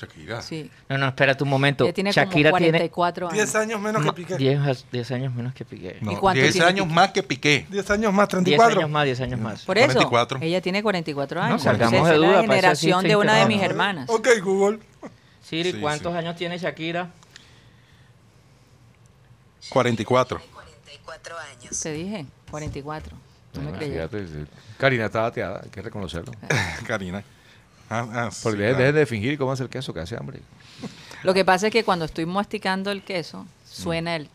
Shakira. 0.00 0.40
Sí. 0.42 0.70
No, 0.88 0.96
no, 0.96 1.08
espérate 1.08 1.42
un 1.42 1.50
momento. 1.50 1.82
Ella 1.84 1.92
tiene 1.92 2.12
Shakira 2.12 2.50
como 2.50 2.58
tiene 2.58 2.78
44 2.78 3.26
años. 3.28 3.34
10 3.36 3.54
años 3.56 3.80
menos 3.80 4.04
que 4.04 4.12
Piqué. 4.12 4.36
10, 4.36 4.60
a- 4.60 4.84
10 4.92 5.10
años 5.10 5.34
menos 5.34 5.54
que 5.54 5.64
Piqué. 5.64 5.98
No, 6.00 6.12
¿Y 6.12 6.16
cuánto 6.16 6.40
10 6.40 6.52
tiene 6.52 6.66
años 6.68 6.84
Piqué? 6.86 6.94
más 6.94 7.10
que 7.12 7.22
Piqué. 7.24 7.66
10 7.68 7.90
años 7.90 8.12
más, 8.12 8.28
10 8.28 8.42
34. 8.44 8.78
años 8.78 8.90
más, 8.90 9.04
10 9.06 9.20
años 9.20 9.40
más. 9.40 9.62
Por 9.64 9.76
eso, 9.76 9.86
44. 9.88 10.38
ella 10.40 10.60
tiene 10.60 10.82
44 10.84 11.42
años. 11.42 11.62
salgamos 11.62 11.92
Entonces, 11.94 12.10
de 12.10 12.14
es 12.14 12.20
duda, 12.20 12.28
la 12.28 12.34
para 12.34 12.44
eso 12.44 12.52
generación 12.82 13.04
de 13.04 13.16
una 13.16 13.34
de 13.38 13.46
mis 13.46 13.60
hermanas. 13.62 14.08
Ok, 14.08 14.28
Google. 14.42 14.78
Siri, 15.42 15.72
Sí, 15.72 15.80
¿cuántos 15.80 16.12
sí. 16.12 16.18
años 16.18 16.36
tiene 16.36 16.58
Shakira? 16.58 17.08
44. 19.70 20.40
44 20.54 21.34
años. 21.38 21.80
Te 21.80 21.92
dije, 21.92 22.26
44. 22.50 23.16
No 23.62 23.70
me. 23.72 24.46
Karina 24.78 25.06
está 25.06 25.22
bateada, 25.22 25.60
hay 25.64 25.70
que 25.70 25.82
reconocerlo. 25.82 26.32
Karina. 26.86 27.22
Ah, 27.90 28.06
ah, 28.12 28.30
sí, 28.30 28.40
Porque 28.42 28.62
dejen, 28.62 28.94
de 28.94 29.06
fingir 29.06 29.32
y 29.32 29.36
coman 29.38 29.56
el 29.60 29.68
queso 29.70 29.94
que 29.94 30.00
hace 30.00 30.14
hambre. 30.16 30.40
Lo 31.22 31.32
que 31.32 31.44
pasa 31.44 31.68
es 31.68 31.72
que 31.72 31.84
cuando 31.84 32.04
estoy 32.04 32.26
masticando 32.26 32.90
el 32.90 33.02
queso, 33.02 33.46
suena 33.64 34.14
el... 34.16 34.28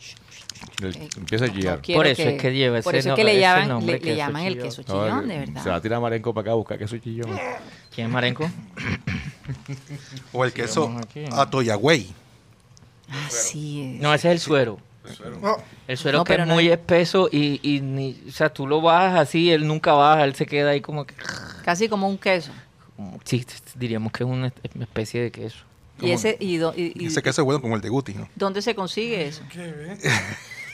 El- 0.81 0.95
Eh, 0.95 1.09
empieza 1.17 1.45
a 1.45 1.47
no 1.49 1.53
chillar. 1.53 1.81
quiero 1.81 1.99
Por 1.99 2.07
eso 2.07 2.21
es 2.23 2.41
que 2.41 2.51
lleva 2.53 2.81
Por 2.81 2.95
ese 2.95 2.99
eso 2.99 3.09
es 3.09 3.11
no- 3.11 3.15
que 3.17 3.23
le 3.25 3.39
llaman, 3.39 3.67
nombre, 3.67 3.99
le, 3.99 4.15
llaman 4.15 4.43
el 4.45 4.53
chillón. 4.53 4.69
queso 4.69 4.81
No, 4.87 5.03
chillón, 5.05 5.27
de 5.27 5.33
Se 5.33 5.39
va 5.51 5.59
a 5.59 5.63
verdad. 5.63 5.81
tirar 5.81 6.01
Marenco 6.01 6.33
para 6.33 6.41
acá 6.43 6.51
a 6.51 6.55
buscar 6.55 6.77
queso 6.79 6.97
chillón. 6.97 7.29
¿Quién 7.93 8.07
es 8.07 8.13
Marenco? 8.13 8.49
O 10.31 10.45
el 10.45 10.53
queso. 10.53 10.95
Atoyagüey. 11.31 12.13
Así 13.27 13.95
es. 13.97 14.01
No, 14.01 14.13
ese 14.13 14.29
es 14.29 14.33
el 14.33 14.39
suero. 14.39 14.79
No, 15.41 15.57
El 15.87 15.97
suero 15.97 16.19
No, 16.19 16.23
que 16.23 16.33
pero 16.33 16.43
es 16.43 16.49
muy 16.49 16.67
es- 16.67 16.73
espeso 16.73 17.27
y, 17.31 17.59
y 17.61 17.81
ni, 17.81 18.21
o 18.27 18.31
sea, 18.31 18.49
tú 18.53 18.65
lo 18.67 18.81
bajas 18.81 19.19
así, 19.19 19.51
él 19.51 19.67
nunca 19.67 19.93
baja, 19.93 20.23
él 20.23 20.33
se 20.35 20.45
queda 20.45 20.69
ahí 20.71 20.81
como 20.81 21.05
que, 21.05 21.13
Casi 21.65 21.89
como 21.89 22.07
un 22.07 22.17
queso. 22.17 22.51
como- 22.95 23.19
sí, 23.25 23.45
diríamos 23.75 24.11
que 24.11 24.23
es 24.23 24.29
una 24.29 24.51
especie 24.79 25.21
de 25.21 25.31
queso. 25.31 25.59
Y 26.01 26.11
ese 26.11 26.35
y, 26.39 26.57
do- 26.57 26.73
y- 26.75 26.91
y- 26.95 27.05
Ese 27.07 27.21
queso 27.21 27.41
es 27.41 27.45
bueno 27.45 27.61
como 27.61 27.75
el 27.75 27.81
de 27.81 27.89
Guti, 27.89 28.13
¿no? 28.15 28.27
¿dónde 28.35 28.61
se 28.61 28.73
consigue 28.75 29.27
eso? 29.27 29.43
qué 29.51 29.71
bien. 29.71 29.97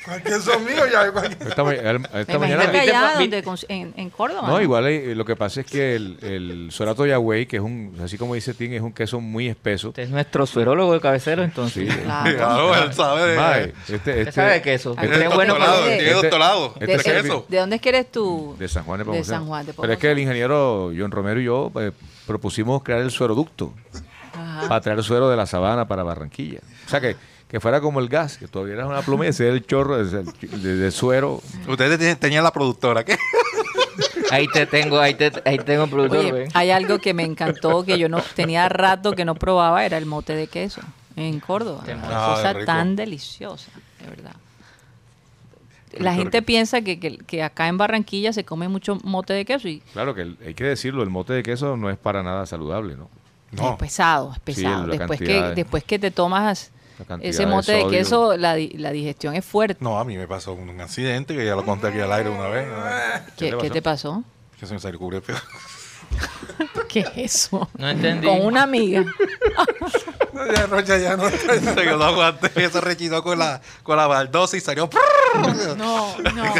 Cualquier 0.24 0.42
son 0.42 0.66
mío 0.66 0.84
ya. 0.92 1.12
cualquier- 1.12 1.48
Esta, 1.50 1.64
ma- 1.64 1.74
esta 1.74 2.34
imagino 2.34 2.40
mañana... 2.40 2.72
que 2.72 2.80
allá 2.80 3.14
donde 3.16 3.44
en, 3.70 3.94
en 3.96 4.10
Córdoba. 4.10 4.48
No, 4.48 4.62
igual 4.62 4.88
eh, 4.88 5.14
lo 5.16 5.26
que 5.26 5.36
pasa 5.36 5.62
es 5.62 5.68
que 5.68 5.96
el, 5.96 6.18
el 6.22 6.72
suerato 6.72 7.06
Yagüey, 7.06 7.46
que 7.46 7.58
es 7.58 7.62
un, 7.64 7.96
así 8.04 8.18
como 8.18 8.34
dice 8.36 8.54
Tim, 8.54 8.74
es 8.74 8.82
un 8.82 8.94
queso 8.94 9.20
muy 9.22 9.48
espeso. 9.48 9.90
Usted 9.90 10.04
es 10.04 10.10
nuestro 10.10 10.46
suerólogo 10.46 10.94
de 10.94 11.00
cabecero, 11.02 11.44
entonces. 11.44 11.92
Sí. 11.92 12.00
Claro. 12.04 12.38
Claro, 12.38 12.76
él 12.76 12.94
sabe 12.94 13.28
de, 13.32 13.36
Mae, 13.38 13.74
este, 13.88 14.22
este- 14.22 14.32
sabe 14.32 14.54
de 14.54 14.62
queso. 14.62 14.92
Este 14.94 15.08
Usted 15.08 15.22
es 15.22 15.34
bueno 15.36 15.54
con 15.54 15.62
doctorado, 15.64 15.86
de- 15.86 15.96
tiene 15.98 16.10
este- 16.12 16.22
doctorado 16.22 16.74
este 16.80 16.86
de 16.88 16.94
es 16.94 17.06
el- 17.08 17.22
queso. 17.24 17.46
¿De 17.48 17.58
dónde 17.58 17.76
es 17.78 17.82
que 17.82 17.90
eres 17.90 18.12
tú? 18.12 18.56
de 18.60 18.68
San 18.68 18.84
Juan 18.84 18.98
de 18.98 19.04
De 19.04 19.06
Pomoceno. 19.12 19.38
San 19.38 19.48
Juan 19.48 19.66
de 19.66 19.74
Pero 19.74 19.94
es 19.94 20.00
que 20.00 20.12
el 20.12 20.20
ingeniero 20.20 20.92
John 20.98 21.12
Romero 21.12 21.40
y 21.40 21.46
yo 21.46 21.72
eh, 21.80 21.92
propusimos 22.26 22.84
crear 22.84 23.02
el 23.02 23.12
sueroducto 23.12 23.74
Ajá. 24.34 24.68
para 24.68 24.82
traer 24.82 25.04
suero 25.04 25.30
de 25.30 25.36
la 25.38 25.46
sabana 25.46 25.88
para 25.88 26.04
Barranquilla. 26.04 26.60
O 26.86 26.90
sea, 26.90 27.00
que, 27.02 27.16
que 27.50 27.60
fuera 27.60 27.82
como 27.82 28.00
el 28.00 28.08
gas, 28.08 28.38
que 28.38 28.48
todavía 28.48 28.76
era 28.76 28.86
una 28.88 29.02
pluma 29.02 29.26
y 29.26 29.30
ese 29.30 29.48
era 29.48 29.56
el 29.56 29.66
chorro 29.66 29.98
de, 30.04 30.24
de- 30.24 30.76
de 30.78 30.92
suero. 30.92 31.42
Ustedes 31.68 31.98
te- 32.00 32.16
tenían 32.16 32.44
la 32.44 32.52
productora, 32.54 33.04
¿qué? 33.04 33.18
Ahí 34.32 34.48
te 34.48 34.66
tengo, 34.68 35.00
ahí 35.00 35.16
te, 35.16 35.32
ahí 35.44 35.58
tengo 35.58 35.86
el 35.86 35.90
productor, 35.90 36.20
Oye, 36.20 36.48
hay 36.54 36.70
algo 36.70 37.00
que 37.00 37.14
me 37.16 37.24
encantó 37.24 37.84
que 37.84 37.98
yo 37.98 38.08
no 38.08 38.22
tenía 38.36 38.70
rato 38.70 39.14
que 39.14 39.26
no 39.26 39.34
probaba, 39.36 39.84
era 39.84 39.98
el 39.98 40.06
mote 40.06 40.36
de 40.36 40.46
queso 40.48 40.82
en 41.16 41.40
Córdoba. 41.40 41.82
Qué. 41.86 41.94
Ah, 41.94 42.34
cosa 42.36 42.54
rico. 42.54 42.66
tan 42.66 42.96
deliciosa, 42.96 43.72
de 44.04 44.10
verdad. 44.10 44.36
La 45.98 46.14
gente 46.14 46.44
piensa 46.44 46.82
que, 46.82 47.00
que- 47.00 47.18
que 47.18 47.42
acá 47.42 47.68
en 47.68 47.80
Barranquilla 47.80 48.32
se 48.32 48.46
come 48.46 48.68
mucho 48.68 49.00
mote 49.04 49.34
de 49.34 49.44
queso 49.44 49.68
y 49.68 49.80
Claro 49.94 50.14
que 50.14 50.22
el- 50.22 50.38
hay 50.46 50.54
que 50.54 50.66
decirlo, 50.66 51.02
el 51.02 51.10
mote 51.10 51.34
de 51.34 51.42
queso 51.42 51.76
no 51.78 51.90
es 51.90 51.98
para 51.98 52.22
nada 52.22 52.46
saludable, 52.46 52.96
¿no? 52.96 53.10
No. 53.52 53.72
es 53.72 53.78
pesado, 53.80 54.32
es 54.34 54.40
pesado. 54.40 54.86
después, 54.86 55.18
que, 55.20 55.42
de- 55.42 55.56
después 55.56 55.84
que 55.84 55.98
te 55.98 56.12
tomas 56.12 56.72
ese 57.22 57.46
mote 57.46 57.72
de, 57.72 57.82
sodio. 57.82 57.90
queso, 57.90 58.38
la, 58.38 58.58
la 58.74 58.92
digestión 58.92 59.36
es 59.36 59.46
fuerte. 59.46 59.78
No, 59.84 60.00
a 60.00 60.06
mí 60.06 60.18
me 60.18 60.28
pasó 60.28 60.54
un 60.54 60.80
accidente 60.82 61.36
que 61.36 61.46
ya 61.46 61.56
lo 61.56 61.66
conté 61.66 61.88
aquí 61.88 62.00
al 62.00 62.12
aire 62.12 62.30
una 62.30 62.48
vez. 62.48 62.68
¿Qué, 63.38 63.52
le 63.52 63.58
qué 63.58 63.70
te 63.70 63.82
pasó? 63.82 64.24
Que 64.60 64.66
se 64.66 64.74
me 64.74 64.80
salió 64.80 65.00
cubre 65.00 65.22
feo. 65.22 65.38
¿Qué 66.90 67.02
es 67.02 67.12
eso? 67.36 67.70
No 67.78 67.90
entendí. 67.90 68.26
Con 68.28 68.46
una 68.46 68.64
amiga. 68.64 69.04
No, 70.34 70.54
ya 70.54 70.66
Rocha 70.68 70.98
ya 70.98 71.16
no 71.18 71.28
está. 71.28 71.54
Se 71.60 71.76
quedó 71.76 72.04
aguante, 72.04 72.70
se 72.70 72.82
rechinó 72.82 73.22
con 73.24 73.38
la, 73.40 73.62
con 73.84 73.98
la 73.98 74.08
baldosa 74.08 74.58
y 74.58 74.60
salió 74.60 74.90
No, 75.36 75.76
no, 75.76 76.18
no. 76.34 76.54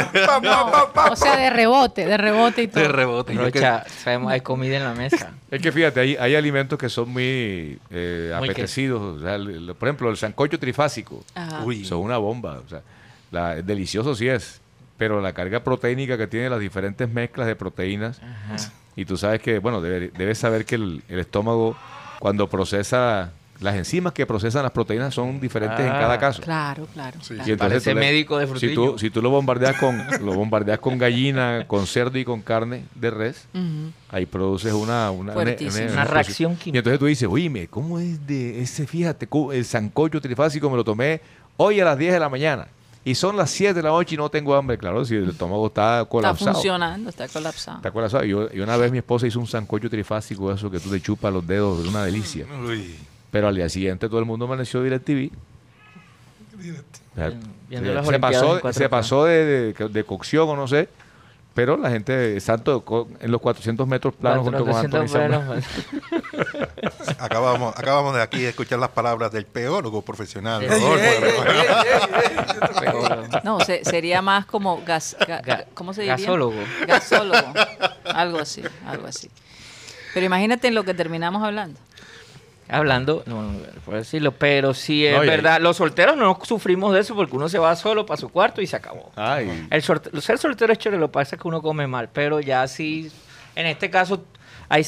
O 1.10 1.16
sea, 1.16 1.36
de 1.36 1.50
rebote, 1.50 2.06
de 2.06 2.16
rebote 2.16 2.62
y 2.62 2.68
todo. 2.68 2.82
de 2.82 2.88
rebote. 2.88 3.34
Yo 3.34 3.40
Rocha, 3.42 3.84
sabemos, 4.02 4.32
hay 4.32 4.40
comida 4.40 4.76
en 4.76 4.84
la 4.84 4.94
mesa. 4.94 5.32
Es 5.50 5.60
que 5.60 5.72
fíjate, 5.72 6.00
hay, 6.00 6.16
hay 6.16 6.34
alimentos 6.36 6.78
que 6.78 6.88
son 6.88 7.08
muy 7.10 7.78
eh, 7.90 8.32
Muy 8.38 8.48
apetecidos. 8.50 9.00
O 9.18 9.20
sea, 9.20 9.34
el- 9.34 9.68
el- 9.68 9.74
por 9.74 9.88
ejemplo, 9.88 10.10
el 10.10 10.16
sancocho 10.16 10.58
trifásico. 10.58 11.24
Ajá. 11.34 11.62
Uy. 11.64 11.84
Son 11.84 11.98
una 11.98 12.18
bomba. 12.18 12.60
O 12.64 12.68
sea, 12.68 12.82
la, 13.30 13.56
delicioso 13.56 14.14
sí 14.14 14.28
es, 14.28 14.60
pero 15.00 15.18
la 15.22 15.32
carga 15.32 15.64
proteínica 15.64 16.18
que 16.18 16.26
tiene 16.26 16.50
las 16.50 16.60
diferentes 16.60 17.08
mezclas 17.10 17.46
de 17.46 17.56
proteínas. 17.56 18.20
Y 18.96 19.06
tú 19.06 19.16
sabes 19.16 19.40
que, 19.40 19.58
bueno, 19.58 19.80
debe- 19.80 20.10
debes 20.16 20.36
saber 20.36 20.66
que 20.66 20.74
el, 20.74 21.02
el 21.08 21.18
estómago, 21.20 21.74
cuando 22.18 22.50
procesa, 22.50 23.32
las 23.60 23.76
enzimas 23.76 24.12
que 24.12 24.26
procesan 24.26 24.62
las 24.62 24.72
proteínas 24.72 25.14
son 25.14 25.40
diferentes 25.40 25.80
en 25.80 25.88
Ah, 25.90 26.00
cada 26.00 26.18
caso. 26.18 26.42
Claro, 26.42 26.86
claro. 26.92 27.18
Sí. 27.22 27.32
claro. 27.34 27.48
Y 27.48 27.52
entonces 27.52 27.82
Parece 27.82 27.90
tú 27.92 27.94
le- 27.98 28.00
médico 28.06 28.38
de 28.38 28.58
si 28.58 28.74
tú, 28.74 28.98
si 28.98 29.08
tú 29.08 29.22
lo 29.22 29.30
bombardeas 29.30 29.76
con 29.76 29.96
lo 30.22 30.34
bombardeas 30.34 30.80
con 30.80 30.98
gallina, 30.98 31.64
con 31.66 31.86
cerdo 31.86 32.18
y 32.18 32.24
con 32.26 32.42
carne 32.42 32.84
de 32.94 33.10
res, 33.10 33.46
ahí 34.10 34.26
produces 34.26 34.74
una 34.74 35.10
una. 35.12 35.32
Una 35.32 36.04
reacción 36.04 36.56
química. 36.56 36.76
Y 36.76 36.78
entonces 36.78 36.98
tú 36.98 37.06
dices, 37.06 37.26
oíme, 37.30 37.68
¿cómo 37.68 37.98
es 38.00 38.26
de 38.26 38.60
ese, 38.60 38.86
fíjate, 38.86 39.26
el 39.54 39.64
sancocho 39.64 40.20
trifásico 40.20 40.68
me 40.68 40.76
lo 40.76 40.84
tomé 40.84 41.22
hoy 41.56 41.80
a 41.80 41.86
las 41.86 41.96
10 41.96 42.12
de 42.12 42.20
la 42.20 42.28
mañana 42.28 42.66
y 43.04 43.14
son 43.14 43.36
las 43.36 43.50
7 43.50 43.74
de 43.74 43.82
la 43.82 43.88
noche 43.90 44.14
y 44.14 44.18
no 44.18 44.28
tengo 44.28 44.54
hambre? 44.54 44.76
Claro, 44.78 45.04
si 45.04 45.14
el 45.16 45.30
estómago 45.30 45.66
está 45.68 46.00
Está 46.00 46.10
colapsado. 46.10 46.52
funcionando, 46.54 47.08
está 47.10 47.28
colapsado. 47.28 47.76
Está 47.78 47.90
colapsado. 47.90 48.24
Y, 48.24 48.28
yo- 48.30 48.48
y 48.52 48.60
una 48.60 48.76
vez 48.76 48.92
mi 48.92 48.98
esposa 48.98 49.26
hizo 49.26 49.40
un 49.40 49.46
sancocho 49.46 49.88
trifásico, 49.88 50.52
eso 50.52 50.70
que 50.70 50.78
tú 50.80 50.90
te 50.90 51.00
chupas 51.00 51.32
los 51.32 51.46
dedos, 51.46 51.80
es 51.82 51.86
una 51.88 52.04
delicia. 52.04 52.46
Uy. 52.66 52.96
Pero 53.30 53.48
al 53.48 53.54
día 53.56 53.68
siguiente 53.68 54.08
todo 54.08 54.18
el 54.20 54.26
mundo 54.26 54.44
amaneció 54.46 54.82
DirecTV 54.82 55.30
O 57.12 57.14
sea, 57.14 57.32
Viendo 57.68 58.04
se- 58.04 58.18
pasó, 58.18 58.54
en 58.56 58.60
4K. 58.60 58.72
se 58.72 58.88
pasó 58.88 59.24
de, 59.24 59.72
de- 59.72 59.88
de 59.88 60.04
cocción 60.04 60.48
o 60.48 60.56
no 60.56 60.66
sé, 60.68 60.88
pero 61.54 61.76
la 61.76 61.90
gente, 61.90 62.34
exacto, 62.34 62.82
en 63.20 63.30
los 63.30 63.40
400 63.40 63.86
metros 63.86 64.14
planos 64.14 64.44
junto 64.44 64.64
con 64.64 65.08
Sanders. 65.08 65.12
Acabamos, 67.18 67.74
acabamos 67.76 68.14
de 68.14 68.22
aquí 68.22 68.44
escuchar 68.44 68.78
las 68.78 68.90
palabras 68.90 69.32
del 69.32 69.46
peólogo 69.46 70.02
profesional. 70.02 70.66
No, 73.44 73.60
se- 73.60 73.84
sería 73.84 74.22
más 74.22 74.46
como 74.46 74.82
gas, 74.84 75.16
ga- 75.20 75.42
Ga- 75.42 75.64
¿cómo 75.74 75.92
se 75.94 76.02
diría? 76.02 76.16
gasólogo. 76.16 76.54
Gasólogo. 76.86 77.52
Algo 78.04 78.38
así, 78.38 78.62
algo 78.86 79.06
así. 79.06 79.30
Pero 80.14 80.26
imagínate 80.26 80.68
en 80.68 80.74
lo 80.74 80.84
que 80.84 80.94
terminamos 80.94 81.42
hablando. 81.42 81.78
Hablando, 82.70 83.22
no, 83.26 83.42
no 83.42 83.58
puedo 83.84 83.98
decirlo, 83.98 84.32
pero 84.32 84.74
sí 84.74 85.04
es 85.04 85.12
No, 85.16 85.24
y 85.24 85.28
ahí- 85.28 85.36
verdad. 85.36 85.60
Los 85.60 85.76
solteros 85.78 86.16
no 86.16 86.38
sufrimos 86.44 86.94
de 86.94 87.00
eso 87.00 87.14
porque 87.16 87.34
uno 87.36 87.48
se 87.48 87.58
va 87.58 87.74
solo 87.76 88.06
para 88.06 88.16
su 88.20 88.28
cuarto 88.28 88.60
y 88.62 88.66
se 88.66 88.76
acabó. 88.76 89.10
Ay, 89.16 89.66
El 89.70 89.82
ser 89.82 90.38
soltero 90.38 90.72
es 90.72 90.78
chévere, 90.78 91.00
lo 91.00 91.08
que 91.08 91.12
pasa 91.14 91.34
es 91.36 91.42
que 91.42 91.48
uno 91.48 91.60
come 91.62 91.86
mal, 91.86 92.08
pero 92.12 92.38
ya 92.40 92.66
sí, 92.68 93.10
en 93.56 93.66
este 93.66 93.90
caso 93.90 94.24
hay 94.68 94.86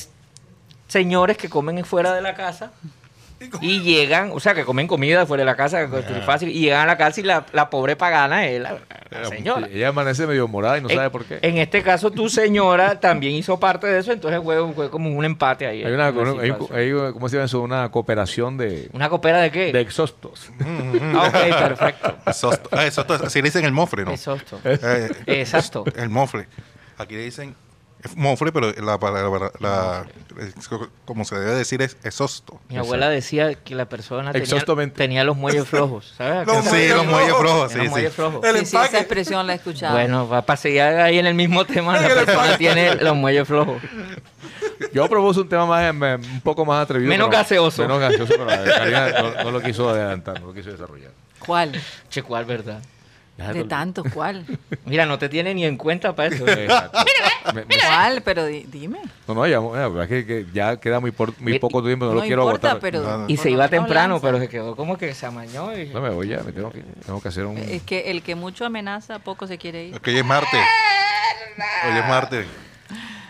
señores 0.89 1.37
que 1.37 1.49
comen 1.49 1.85
fuera 1.85 2.13
de 2.15 2.23
la 2.23 2.35
casa 2.35 2.71
y 3.61 3.81
llegan, 3.81 4.31
o 4.33 4.41
sea, 4.41 4.55
que 4.55 4.65
comen 4.65 4.87
comida 4.87 5.27
fuera 5.27 5.43
de 5.43 5.47
la 5.47 5.57
casa, 5.57 5.89
que 5.89 5.99
es 5.99 6.25
fácil, 6.25 6.49
y 6.51 6.61
llegan 6.61 6.83
a 6.83 6.87
la 6.87 6.97
casa 6.97 7.21
y 7.21 7.25
la, 7.25 7.45
la 7.53 7.71
pobre 7.71 7.97
pagana 7.97 8.47
es 8.47 8.61
la, 8.61 8.79
la 9.11 9.25
señora. 9.27 9.69
ella 9.73 9.89
amanece 9.89 10.27
medio 10.27 10.49
morada 10.49 10.79
y 10.79 10.81
no 10.81 10.89
En- 10.91 10.97
sabe 10.97 11.11
por 11.11 11.25
qué. 11.25 11.39
En 11.43 11.59
este 11.59 11.83
caso, 11.83 12.11
tu 12.11 12.29
señora 12.29 13.01
también 13.01 13.35
hizo 13.35 13.59
parte 13.61 13.87
de 13.87 13.99
eso, 14.01 14.13
entonces 14.13 14.41
fue, 14.43 14.73
fue 14.75 14.91
como 14.91 15.11
un 15.11 15.25
empate 15.25 15.67
ahí. 15.67 15.85
Hay 15.85 15.93
una, 15.93 16.09
hay 16.09 16.53
hay, 16.73 16.93
¿cómo 17.13 17.29
se 17.29 17.37
llama 17.37 17.47
eso? 17.47 17.61
Una 17.61 17.91
cooperación 17.91 18.57
de, 18.57 18.89
¿Una 18.93 19.09
copera 19.09 19.41
de 19.41 19.51
qué? 19.51 19.73
de 19.73 19.81
exhaustos. 19.81 20.51
Ah, 21.15 21.29
ok, 21.29 21.59
perfecto. 21.69 22.17
Exhausto. 22.27 22.69
Ah, 22.73 22.87
exhausto, 22.87 23.15
así 23.15 23.41
le 23.41 23.49
dicen 23.49 23.65
el 23.65 23.73
mofre, 23.73 24.05
¿no? 24.05 24.11
Exacto. 24.13 24.61
Eh, 24.65 25.09
Exacto. 25.27 25.85
El 25.97 26.09
mofle. 26.09 26.47
Aquí 26.99 27.15
le 27.15 27.23
dicen 27.25 27.55
es 28.05 28.17
mofle, 28.17 28.51
pero 28.53 28.73
la 28.81 30.07
como 31.05 31.25
se 31.25 31.39
debe 31.39 31.55
decir, 31.55 31.83
es 31.83 31.97
exhausto. 32.05 32.61
Mi 32.69 32.77
abuela 32.77 33.09
decía 33.09 33.55
que 33.55 33.75
la 33.75 33.87
persona 33.87 34.33
tenía, 34.33 34.93
tenía 34.95 35.25
los 35.25 35.37
muelles 35.37 35.67
flojos, 35.69 36.15
¿sabes? 36.17 36.47
Los 36.47 36.65
Sí, 36.65 36.89
los 36.89 37.07
muelles 37.07 37.35
flojos, 37.35 37.73
sí, 37.73 37.79
los 37.79 37.89
muelles 37.89 38.11
sí. 38.11 38.17
flojos. 38.17 38.45
El 38.45 38.57
Sí, 38.59 38.67
sí, 38.67 38.77
esa 38.77 38.99
expresión 38.99 39.47
la 39.47 39.53
he 39.53 39.57
escuchado. 39.57 39.95
Bueno, 39.95 40.29
va 40.29 40.43
para 40.43 40.57
seguir 40.57 40.83
ahí 40.83 41.19
en 41.19 41.27
el 41.27 41.35
mismo 41.35 41.65
tema, 41.65 42.01
la 42.01 42.09
persona 42.09 42.57
tiene 42.59 42.95
los 42.97 43.17
muelles 43.17 43.47
flojos. 43.47 43.81
Yo 44.93 45.09
propuse 45.09 45.41
un 45.41 45.49
tema 45.49 45.67
más, 45.67 45.85
eh, 45.85 46.17
un 46.33 46.41
poco 46.41 46.65
más 46.65 46.83
atrevido. 46.85 47.09
Menos 47.09 47.29
pero- 47.29 47.39
gaseoso. 47.41 47.83
Menos 47.83 48.01
gaseoso, 48.01 48.35
pero 48.37 49.23
no, 49.23 49.45
no 49.45 49.51
lo 49.53 49.61
quiso 49.61 49.89
adelantar, 49.89 50.41
no 50.41 50.49
lo 50.49 50.55
quiso 50.55 50.71
desarrollar. 50.71 51.11
¿Cuál? 51.39 51.73
Che, 52.11 52.23
¿cuál 52.23 52.45
verdad? 52.45 52.81
De 53.37 53.65
tantos, 53.65 54.07
¿cuál? 54.15 54.45
Mira, 54.85 55.05
no 55.07 55.19
te 55.19 55.29
tiene 55.29 55.53
ni 55.55 55.65
en 55.65 55.77
cuenta 55.77 56.15
para 56.15 56.33
eso. 56.35 56.47
Exacto. 56.47 56.99
Me- 57.55 57.65
me- 57.65 57.77
¿Cuál? 57.79 58.23
Pero 58.23 58.47
di- 58.47 58.65
dime. 58.69 58.99
no, 59.27 59.35
no, 59.35 59.47
ya, 59.49 60.03
es 60.03 60.09
que, 60.09 60.25
que 60.27 60.47
ya 60.53 60.77
queda 60.77 61.01
muy, 61.01 61.11
por- 61.11 61.37
muy 61.41 61.55
Mi- 61.55 61.59
poco 61.59 61.83
tiempo, 61.83 62.05
no, 62.05 62.13
No, 62.13 62.21
lo 62.21 62.23
quiero 62.27 62.43
importa, 62.43 62.71
agotar. 62.73 62.81
pero... 62.83 63.03
No, 63.03 63.19
no. 63.19 63.25
Y 63.29 63.37
se 63.39 63.51
iba 63.51 63.69
temprano, 63.69 64.15
lanza. 64.15 64.27
pero 64.29 64.39
se 64.39 64.49
quedó 64.49 64.77
como 64.77 64.97
que 64.97 65.13
se 65.15 65.27
amañó. 65.27 65.77
Y... 65.77 65.87
No 65.89 66.01
me 66.01 66.11
voy 66.11 66.29
ya, 66.29 66.41
me 66.45 66.53
tengo 66.53 66.71
que, 66.71 66.83
tengo 67.05 67.21
que 67.21 67.29
hacer 67.29 67.47
un... 67.47 67.59
Es 67.59 67.83
que 67.83 68.11
el 68.13 68.23
que 68.23 68.35
mucho 68.37 68.65
amenaza, 68.65 69.19
poco 69.19 69.47
se 69.49 69.59
quiere 69.59 69.87
ir. 69.87 69.95
Es 69.95 70.01
que 70.01 70.11
hoy 70.11 70.19
es 70.19 70.25
martes. 70.25 70.61
Hoy 71.91 71.99
es 71.99 72.09
martes. 72.09 72.47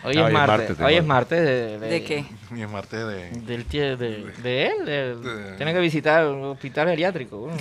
Hoy 0.04 0.16
Ah, 0.18 0.26
es 0.26 0.32
martes. 0.32 0.76
te 0.76 0.84
Hoy 0.84 0.94
es 0.96 1.04
martes 1.04 1.40
de, 1.40 1.78
de- 1.78 1.88
¿De 1.88 2.02
qué? 2.04 2.24
Hoy 2.52 2.62
es 2.62 2.68
martes 2.68 3.06
de... 3.06 3.30
Del 3.30 3.68
tie- 3.68 3.96
de, 3.96 4.32
de 4.42 4.66
él. 4.66 4.84
de- 4.84 5.14
De- 5.16 5.56
Tiene 5.56 5.72
que 5.72 5.78
visitar 5.78 6.26
un 6.26 6.42
hospital 6.44 6.88
geriátrico. 6.88 7.48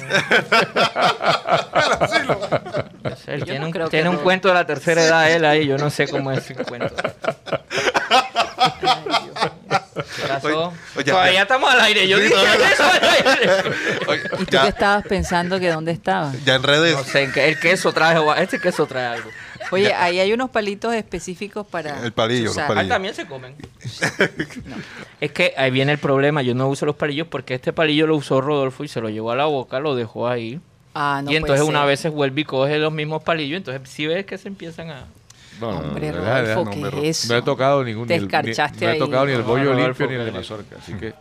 Él 3.27 3.43
tiene 3.43 3.59
no 3.59 3.67
un, 3.67 3.89
tiene 3.89 4.09
un 4.09 4.15
no. 4.15 4.21
cuento 4.23 4.47
de 4.47 4.53
la 4.55 4.65
tercera 4.65 5.03
edad 5.03 5.29
él 5.31 5.45
ahí. 5.45 5.67
Yo 5.67 5.77
no 5.77 5.89
sé 5.91 6.07
cómo 6.07 6.31
es 6.31 6.49
el 6.49 6.57
cuento. 6.65 6.95
¿Qué 9.93 10.27
pasó? 10.27 10.67
Oye, 10.69 10.75
oye, 10.97 11.03
Todavía 11.11 11.33
ya- 11.33 11.41
estamos 11.43 11.71
al 11.71 11.79
aire. 11.81 12.07
Yo 12.07 12.17
Sí, 12.17 12.23
dije 12.23 12.35
eso 12.73 12.83
al 12.83 13.03
aire. 13.03 13.51
Oye, 14.07 14.21
¿Y 14.39 14.45
tú 14.45 14.51
ya, 14.51 14.61
qué 14.63 14.67
estabas 14.69 15.05
pensando 15.05 15.59
que 15.59 15.69
dónde 15.69 15.91
estaba? 15.91 16.31
ya 16.45 16.55
en 16.55 16.63
redes... 16.63 16.95
No 16.95 17.03
sé, 17.03 17.29
¿qué- 17.33 17.49
el 17.49 17.59
queso 17.59 17.91
trae. 17.93 18.17
Este 18.41 18.59
queso 18.59 18.85
trae 18.87 19.05
algo. 19.05 19.29
Oye, 19.71 19.93
ahí 19.93 20.19
hay 20.19 20.31
unos 20.33 20.49
palitos 20.49 20.93
específicos 20.93 21.65
para 21.65 22.03
El 22.03 22.11
palillo, 22.11 22.45
los 22.45 22.55
palillos. 22.57 22.85
Ah, 22.85 22.87
también 22.89 23.13
se 23.15 23.25
comen. 23.25 23.55
Es 25.21 25.31
que 25.31 25.53
ahí 25.57 25.71
viene 25.71 25.91
el 25.91 25.97
problema. 25.97 26.41
Yo 26.41 26.55
no 26.55 26.67
uso 26.67 26.85
los 26.85 26.95
palillos 26.95 27.27
porque 27.27 27.53
este 27.53 27.73
palillo 27.73 28.07
lo 28.07 28.15
usó 28.15 28.41
Rodolfo 28.41 28.83
y 28.83 28.87
se 28.87 29.01
lo 29.01 29.09
llevó 29.09 29.31
a 29.31 29.35
la 29.35 29.45
boca, 29.45 29.79
lo 29.79 29.95
dejó 29.95 30.27
ahí. 30.27 30.59
Ah, 30.93 31.21
no 31.23 31.31
y 31.31 31.35
entonces 31.37 31.65
una 31.65 31.85
vez 31.85 31.99
se 31.99 32.09
vuelve 32.09 32.41
y 32.41 32.43
coge 32.43 32.77
los 32.79 32.91
mismos 32.91 33.23
palillos. 33.23 33.57
Entonces 33.57 33.87
si 33.89 34.07
ves 34.07 34.25
que 34.25 34.37
se 34.37 34.47
empiezan 34.47 34.89
a... 34.89 35.05
No, 35.59 35.71
no, 35.73 35.77
Hombre, 35.79 36.11
Rodolfo, 36.11 36.65
no, 36.65 36.71
¿qué 36.71 36.77
me- 36.77 37.07
es 37.09 37.27
No 37.29 37.35
he 37.35 37.37
eso? 37.37 37.43
tocado 37.45 37.83
ningún... 37.83 38.07
Te 38.07 38.15
ni 38.17 38.17
el- 38.17 38.21
ni- 38.23 38.25
escarchaste 38.27 38.83
No 38.85 38.89
he 38.91 38.93
ahí. 38.93 38.99
tocado 38.99 39.25
ni 39.27 39.31
el 39.33 39.39
No, 39.39 39.45
bollo 39.45 39.73
Rodolfo, 39.73 40.03
limpio 40.03 40.07
ni 40.07 40.13
el 40.15 40.25
de 40.25 40.31
que- 40.31 40.37
mazorca, 40.37 40.75
así 40.79 40.93
que... 40.95 41.13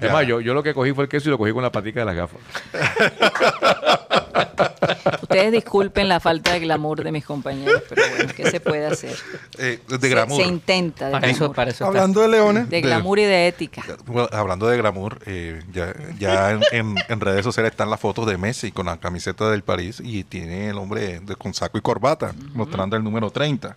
Ya. 0.00 0.06
Es 0.06 0.12
más, 0.12 0.26
yo, 0.26 0.40
yo 0.40 0.54
lo 0.54 0.62
que 0.62 0.72
cogí 0.74 0.92
fue 0.92 1.04
el 1.04 1.10
queso 1.10 1.28
y 1.28 1.32
lo 1.32 1.38
cogí 1.38 1.52
con 1.52 1.62
la 1.62 1.72
patica 1.72 2.00
de 2.00 2.06
las 2.06 2.16
gafas. 2.16 2.40
Ustedes 5.22 5.52
disculpen 5.52 6.08
la 6.08 6.20
falta 6.20 6.52
de 6.52 6.60
glamour 6.60 7.02
de 7.04 7.12
mis 7.12 7.24
compañeros, 7.24 7.82
pero 7.88 8.02
bueno, 8.16 8.32
¿qué 8.36 8.50
se 8.50 8.60
puede 8.60 8.86
hacer? 8.86 9.14
eh, 9.58 9.78
de 9.88 9.98
Se- 9.98 10.08
glamour. 10.08 10.42
Se, 10.42 10.48
intenta 10.48 11.06
de 11.06 11.12
Para 11.12 11.26
eso, 11.28 11.38
glamour. 11.38 11.56
para 11.56 11.70
eso 11.70 11.84
está. 11.84 11.86
Hablando 11.86 12.20
de 12.20 12.28
leones, 12.28 12.68
De 12.68 12.80
glamour 12.80 13.18
y 13.18 13.24
de 13.24 13.48
ética. 13.48 13.82
Bueno, 14.06 14.28
hablando 14.32 14.66
de 14.68 14.76
glamour, 14.76 15.18
eh, 15.26 15.62
ya, 15.72 15.94
ya 16.18 16.50
en, 16.52 16.60
en- 16.72 16.94
en 17.08 17.20
redes 17.20 17.44
sociales 17.44 17.70
están 17.72 17.90
las 17.90 18.00
fotos 18.00 18.26
de 18.26 18.36
Messi 18.38 18.72
con 18.72 18.86
la 18.86 18.96
camiseta 18.98 19.50
del 19.50 19.62
París 19.62 20.00
y 20.04 20.24
tiene 20.24 20.68
el 20.70 20.78
hombre 20.78 21.20
de- 21.20 21.36
con 21.36 21.54
saco 21.54 21.78
y 21.78 21.80
corbata, 21.80 22.32
mostrando 22.54 22.96
el 22.96 23.04
número 23.04 23.30
30. 23.30 23.76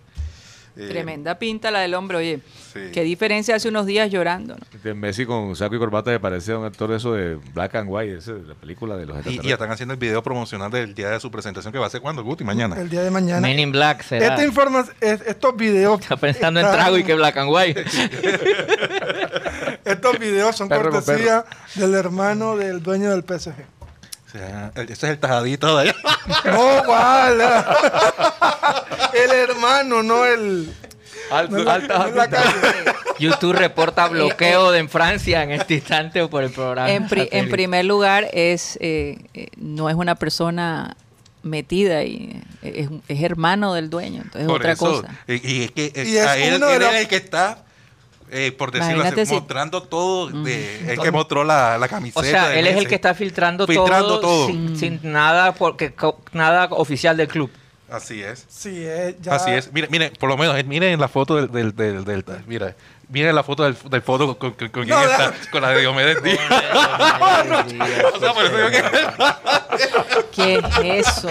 Eh, 0.76 0.88
Tremenda 0.88 1.38
pinta 1.38 1.70
la 1.70 1.80
del 1.80 1.94
hombre, 1.94 2.18
oye. 2.18 2.40
Sí. 2.72 2.80
Qué 2.92 3.02
diferencia 3.04 3.54
hace 3.54 3.68
unos 3.68 3.86
días 3.86 4.10
llorando, 4.10 4.56
¿no? 4.56 4.80
De 4.82 4.92
Messi 4.92 5.24
con 5.24 5.54
saco 5.54 5.76
y 5.76 5.78
corbata 5.78 6.10
me 6.10 6.18
parece 6.18 6.52
a 6.52 6.58
un 6.58 6.64
actor 6.64 6.90
de 6.90 6.96
eso 6.96 7.12
de 7.14 7.36
Black 7.54 7.76
and 7.76 7.88
White, 7.88 8.16
ese 8.16 8.32
la 8.42 8.54
película 8.54 8.96
de 8.96 9.06
los 9.06 9.24
Y, 9.26 9.38
y 9.40 9.48
ya 9.48 9.52
están 9.54 9.70
haciendo 9.70 9.94
el 9.94 10.00
video 10.00 10.20
promocional 10.22 10.70
del 10.72 10.92
día 10.94 11.10
de 11.10 11.20
su 11.20 11.30
presentación 11.30 11.72
que 11.72 11.78
va 11.78 11.86
a 11.86 11.90
ser 11.90 12.00
cuando, 12.00 12.24
Guti, 12.24 12.42
mañana. 12.42 12.76
el 12.80 12.90
día 12.90 13.02
de 13.02 13.10
mañana. 13.12 13.40
Men 13.40 13.58
in 13.60 13.70
Black 13.70 14.02
será. 14.02 14.26
Esta 14.26 14.44
información, 14.44 14.96
estos 15.00 15.56
videos. 15.56 16.00
Está 16.00 16.16
pensando 16.16 16.58
en 16.58 16.66
trago 16.66 16.98
y 16.98 17.04
que 17.04 17.14
Black 17.14 17.36
and 17.36 17.50
White. 17.52 17.84
Estos 19.84 20.18
videos 20.18 20.56
son 20.56 20.68
Perro 20.68 20.90
cortesía 20.90 21.44
del 21.74 21.94
hermano 21.94 22.56
del 22.56 22.82
dueño 22.82 23.10
del 23.10 23.22
PSG. 23.22 23.54
Ese 24.34 24.92
es 24.92 25.02
el 25.04 25.18
tajadito 25.18 25.76
de 25.76 25.82
allá. 25.90 25.96
No, 26.44 26.82
vale. 26.86 27.44
El 29.12 29.30
hermano, 29.30 30.02
no 30.02 30.24
el. 30.24 30.72
Alto- 31.30 31.56
no. 31.56 32.92
YouTube 33.18 33.52
reporta 33.54 34.08
bloqueo 34.08 34.70
de 34.72 34.80
en 34.80 34.88
Francia 34.88 35.42
en 35.42 35.52
este 35.52 35.74
instante 35.74 36.20
o 36.22 36.28
por 36.28 36.42
el 36.44 36.50
programa. 36.50 36.90
En, 36.90 37.08
pri- 37.08 37.20
en 37.22 37.26
satélite. 37.26 37.50
primer 37.50 37.84
lugar, 37.84 38.28
es 38.32 38.76
eh, 38.80 39.18
eh, 39.34 39.48
no 39.56 39.88
es 39.88 39.94
una 39.96 40.14
persona 40.16 40.96
metida 41.42 42.02
y 42.04 42.42
eh, 42.62 42.88
es, 43.08 43.16
es 43.16 43.22
hermano 43.22 43.72
del 43.74 43.88
dueño, 43.90 44.22
entonces 44.22 44.42
es 44.42 44.48
otra 44.54 44.72
eso. 44.72 44.84
cosa. 45.02 45.08
Y, 45.28 45.34
y 45.50 45.62
es 45.64 45.70
que 45.70 45.92
eh, 45.94 46.04
Y 46.06 46.16
es 46.16 46.26
a 46.26 46.36
él, 46.36 46.54
uno 46.56 46.66
de 46.68 46.74
él 46.76 46.80
los- 46.82 46.94
es 46.94 47.00
el 47.02 47.08
que 47.08 47.16
está, 47.16 47.64
eh, 48.30 48.52
por 48.52 48.70
decirlo 48.72 49.02
así, 49.02 49.08
Imagínate 49.08 49.26
si- 49.26 49.34
mostrando 49.34 49.82
todo. 49.82 50.28
De, 50.28 50.92
el 50.92 50.98
que 50.98 51.10
mostró 51.10 51.44
la, 51.44 51.78
la 51.78 51.88
camiseta. 51.88 52.20
O 52.20 52.24
sea, 52.24 52.58
él 52.58 52.66
es 52.66 52.76
el 52.76 52.88
que 52.88 52.94
está 52.96 53.14
filtrando, 53.14 53.66
Filtrando 53.66 54.20
todo, 54.20 54.20
todo. 54.20 54.46
Sin, 54.46 54.76
sin 54.76 55.00
nada 55.02 55.52
porque 55.54 55.94
nada 56.32 56.68
oficial 56.70 57.16
del 57.16 57.28
club. 57.28 57.50
Así 57.90 58.22
es. 58.22 58.44
Sí, 58.48 58.70
eh, 58.74 59.16
ya. 59.20 59.34
Así 59.34 59.50
es. 59.52 59.72
Miren, 59.72 59.90
miren, 59.90 60.12
por 60.18 60.28
lo 60.28 60.36
menos, 60.36 60.58
eh, 60.58 60.64
miren 60.64 60.98
la 60.98 61.06
foto 61.08 61.36
del, 61.36 61.50
del, 61.74 62.04
del, 62.04 62.04
del- 62.04 62.24
mira, 62.46 62.74
miren 63.14 63.34
la 63.34 63.42
foto 63.42 63.62
del, 63.62 63.76
del 63.88 64.02
foto 64.02 64.36
con, 64.36 64.50
con, 64.52 64.68
con 64.68 64.84
quién 64.84 64.88
No, 64.88 65.02
está, 65.02 65.28
no. 65.28 65.32
con 65.52 65.62
la 65.62 65.70
de 65.70 65.80
Diomedes 65.80 66.22
Díaz. 66.22 66.40
O 68.12 68.18
sea, 68.20 68.34
por 68.34 68.44
eso 68.44 68.56
digo 68.56 68.70
que- 68.70 68.84
¿Qué 70.34 70.54
es 70.56 71.06
eso? 71.08 71.28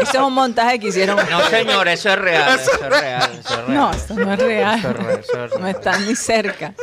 es 0.00 0.14
un 0.14 0.32
montaje 0.34 0.78
que 0.78 0.88
hicieron. 0.88 1.16
No, 1.28 1.40
señor, 1.48 1.88
eso 1.88 2.10
es 2.10 2.18
real. 2.18 2.58
Eso 2.60 2.70
es 2.72 2.80
real. 2.88 3.30
Eso 3.40 3.54
es 3.54 3.66
real. 3.66 3.74
No, 3.74 3.90
esto 3.90 4.14
no 4.14 4.32
es 4.32 4.38
real. 4.38 4.78
Eso 4.78 4.88
es 4.90 4.96
real, 4.96 5.20
eso 5.20 5.32
es 5.44 5.50
real. 5.50 5.60
No 5.60 5.66
están 5.68 6.06
ni 6.06 6.14
cerca. 6.14 6.74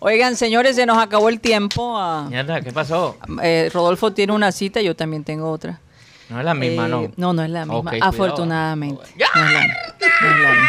Oigan, 0.00 0.36
señores, 0.36 0.76
se 0.76 0.84
nos 0.86 0.98
acabó 0.98 1.28
el 1.30 1.40
tiempo. 1.40 1.96
Ah, 1.98 2.26
Mierda, 2.28 2.60
¿qué 2.60 2.70
pasó? 2.72 3.16
eh, 3.42 3.70
Rodolfo 3.72 4.12
tiene 4.12 4.32
una 4.34 4.52
cita, 4.52 4.80
yo 4.82 4.94
también 4.94 5.24
tengo 5.24 5.50
otra. 5.50 5.80
No 6.28 6.38
es 6.38 6.44
la 6.44 6.52
misma, 6.54 6.84
Eh, 6.86 6.88
¿no? 6.90 7.10
No, 7.16 7.32
no 7.32 7.42
es 7.42 7.50
la 7.50 7.64
misma, 7.64 7.92
afortunadamente. 8.02 9.02
No 9.16 9.24
es 9.24 9.52
la, 9.52 9.60
no 9.62 10.30
es 10.30 10.40
la 10.40 10.50
misma. 10.52 10.68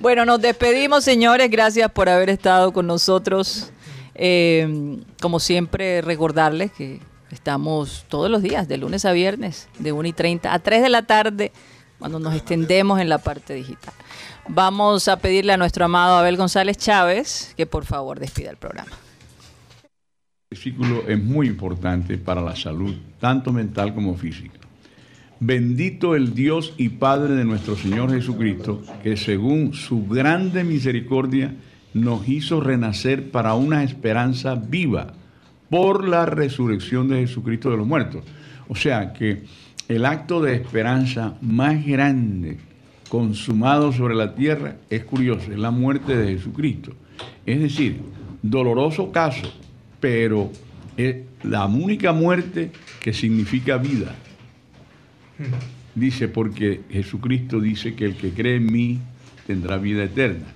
Bueno, 0.00 0.24
nos 0.24 0.40
despedimos, 0.40 1.04
señores. 1.04 1.50
Gracias 1.50 1.90
por 1.90 2.08
haber 2.08 2.30
estado 2.30 2.72
con 2.72 2.86
nosotros. 2.86 3.70
Eh, 4.14 4.98
como 5.20 5.40
siempre, 5.40 6.00
recordarles 6.00 6.72
que 6.72 7.00
estamos 7.30 8.04
todos 8.08 8.30
los 8.30 8.42
días, 8.42 8.68
de 8.68 8.78
lunes 8.78 9.04
a 9.04 9.12
viernes, 9.12 9.68
de 9.78 9.92
1 9.92 10.08
y 10.08 10.12
30 10.12 10.54
a 10.54 10.58
3 10.58 10.82
de 10.82 10.88
la 10.88 11.02
tarde, 11.02 11.52
cuando 11.98 12.18
nos 12.18 12.34
extendemos 12.34 13.00
en 13.00 13.08
la 13.08 13.18
parte 13.18 13.54
digital. 13.54 13.94
Vamos 14.48 15.08
a 15.08 15.16
pedirle 15.18 15.52
a 15.52 15.56
nuestro 15.56 15.86
amado 15.86 16.16
Abel 16.16 16.36
González 16.36 16.76
Chávez 16.76 17.54
que 17.56 17.66
por 17.66 17.84
favor 17.84 18.20
despida 18.20 18.50
el 18.50 18.56
programa. 18.56 18.92
versículo 20.50 21.02
es 21.08 21.20
muy 21.20 21.48
importante 21.48 22.18
para 22.18 22.40
la 22.40 22.54
salud, 22.54 22.94
tanto 23.18 23.52
mental 23.52 23.94
como 23.94 24.14
física. 24.14 24.63
Bendito 25.40 26.14
el 26.14 26.34
Dios 26.34 26.74
y 26.78 26.90
Padre 26.90 27.34
de 27.34 27.44
nuestro 27.44 27.76
Señor 27.76 28.10
Jesucristo, 28.12 28.82
que 29.02 29.16
según 29.16 29.74
su 29.74 30.06
grande 30.06 30.62
misericordia 30.64 31.54
nos 31.92 32.28
hizo 32.28 32.60
renacer 32.60 33.30
para 33.30 33.54
una 33.54 33.82
esperanza 33.82 34.54
viva 34.54 35.14
por 35.70 36.08
la 36.08 36.24
resurrección 36.24 37.08
de 37.08 37.20
Jesucristo 37.20 37.70
de 37.70 37.76
los 37.76 37.86
muertos. 37.86 38.24
O 38.68 38.76
sea 38.76 39.12
que 39.12 39.42
el 39.88 40.06
acto 40.06 40.40
de 40.40 40.54
esperanza 40.54 41.36
más 41.40 41.84
grande 41.84 42.58
consumado 43.08 43.92
sobre 43.92 44.14
la 44.14 44.34
tierra 44.34 44.76
es 44.88 45.04
curioso, 45.04 45.50
es 45.52 45.58
la 45.58 45.70
muerte 45.70 46.16
de 46.16 46.34
Jesucristo. 46.34 46.92
Es 47.44 47.60
decir, 47.60 48.00
doloroso 48.40 49.10
caso, 49.10 49.52
pero 50.00 50.50
es 50.96 51.16
la 51.42 51.66
única 51.66 52.12
muerte 52.12 52.70
que 53.00 53.12
significa 53.12 53.76
vida. 53.76 54.14
Dice, 55.94 56.28
porque 56.28 56.80
Jesucristo 56.90 57.60
dice 57.60 57.94
que 57.94 58.04
el 58.06 58.16
que 58.16 58.30
cree 58.30 58.56
en 58.56 58.66
mí 58.66 58.98
tendrá 59.46 59.78
vida 59.78 60.04
eterna. 60.04 60.46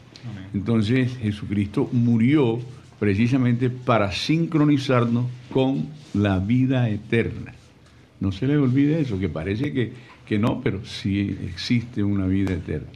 Entonces 0.53 1.17
Jesucristo 1.19 1.89
murió 1.93 2.59
precisamente 2.99 3.71
para 3.71 4.13
sincronizarnos 4.13 5.27
con 5.53 5.89
la 6.15 6.39
vida 6.39 6.89
eterna. 6.89 7.53
No 8.21 8.33
se 8.33 8.47
le 8.47 8.57
olvide 8.57 9.01
eso, 9.01 9.19
que 9.19 9.29
parece 9.29 9.73
que, 9.73 9.93
que 10.27 10.39
no, 10.39 10.61
pero 10.61 10.85
sí 10.85 11.37
existe 11.45 12.03
una 12.03 12.27
vida 12.27 12.55
eterna. 12.55 12.89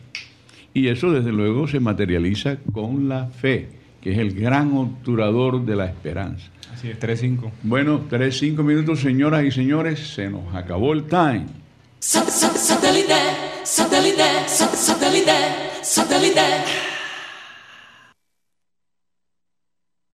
Y 0.75 0.88
eso 0.88 1.12
desde 1.12 1.33
luego 1.33 1.68
se 1.68 1.81
materializa 1.81 2.57
con 2.73 3.09
la 3.09 3.27
fe, 3.27 3.68
que 4.01 4.12
es 4.12 4.18
el 4.18 4.35
gran 4.35 4.73
obturador 4.73 5.64
de 5.64 5.77
la 5.77 5.87
esperanza. 5.87 6.51
Así 6.73 6.88
es, 6.88 6.99
3-5. 6.99 7.51
Bueno, 7.62 8.09
3-5 8.09 8.64
minutos, 8.64 9.01
señoras 9.01 9.45
y 9.45 9.51
señores, 9.51 10.01
se 10.14 10.29
nos 10.29 10.55
acabó 10.55 10.95
el 10.95 11.05
time. 11.05 11.62
Suddenly 12.05 13.03
there, 13.07 13.65
suddenly 13.65 14.11
there, 14.17 14.49
suddenly 14.49 15.25
there, 15.25 15.85
suddenly 15.85 16.35
there. 16.35 16.91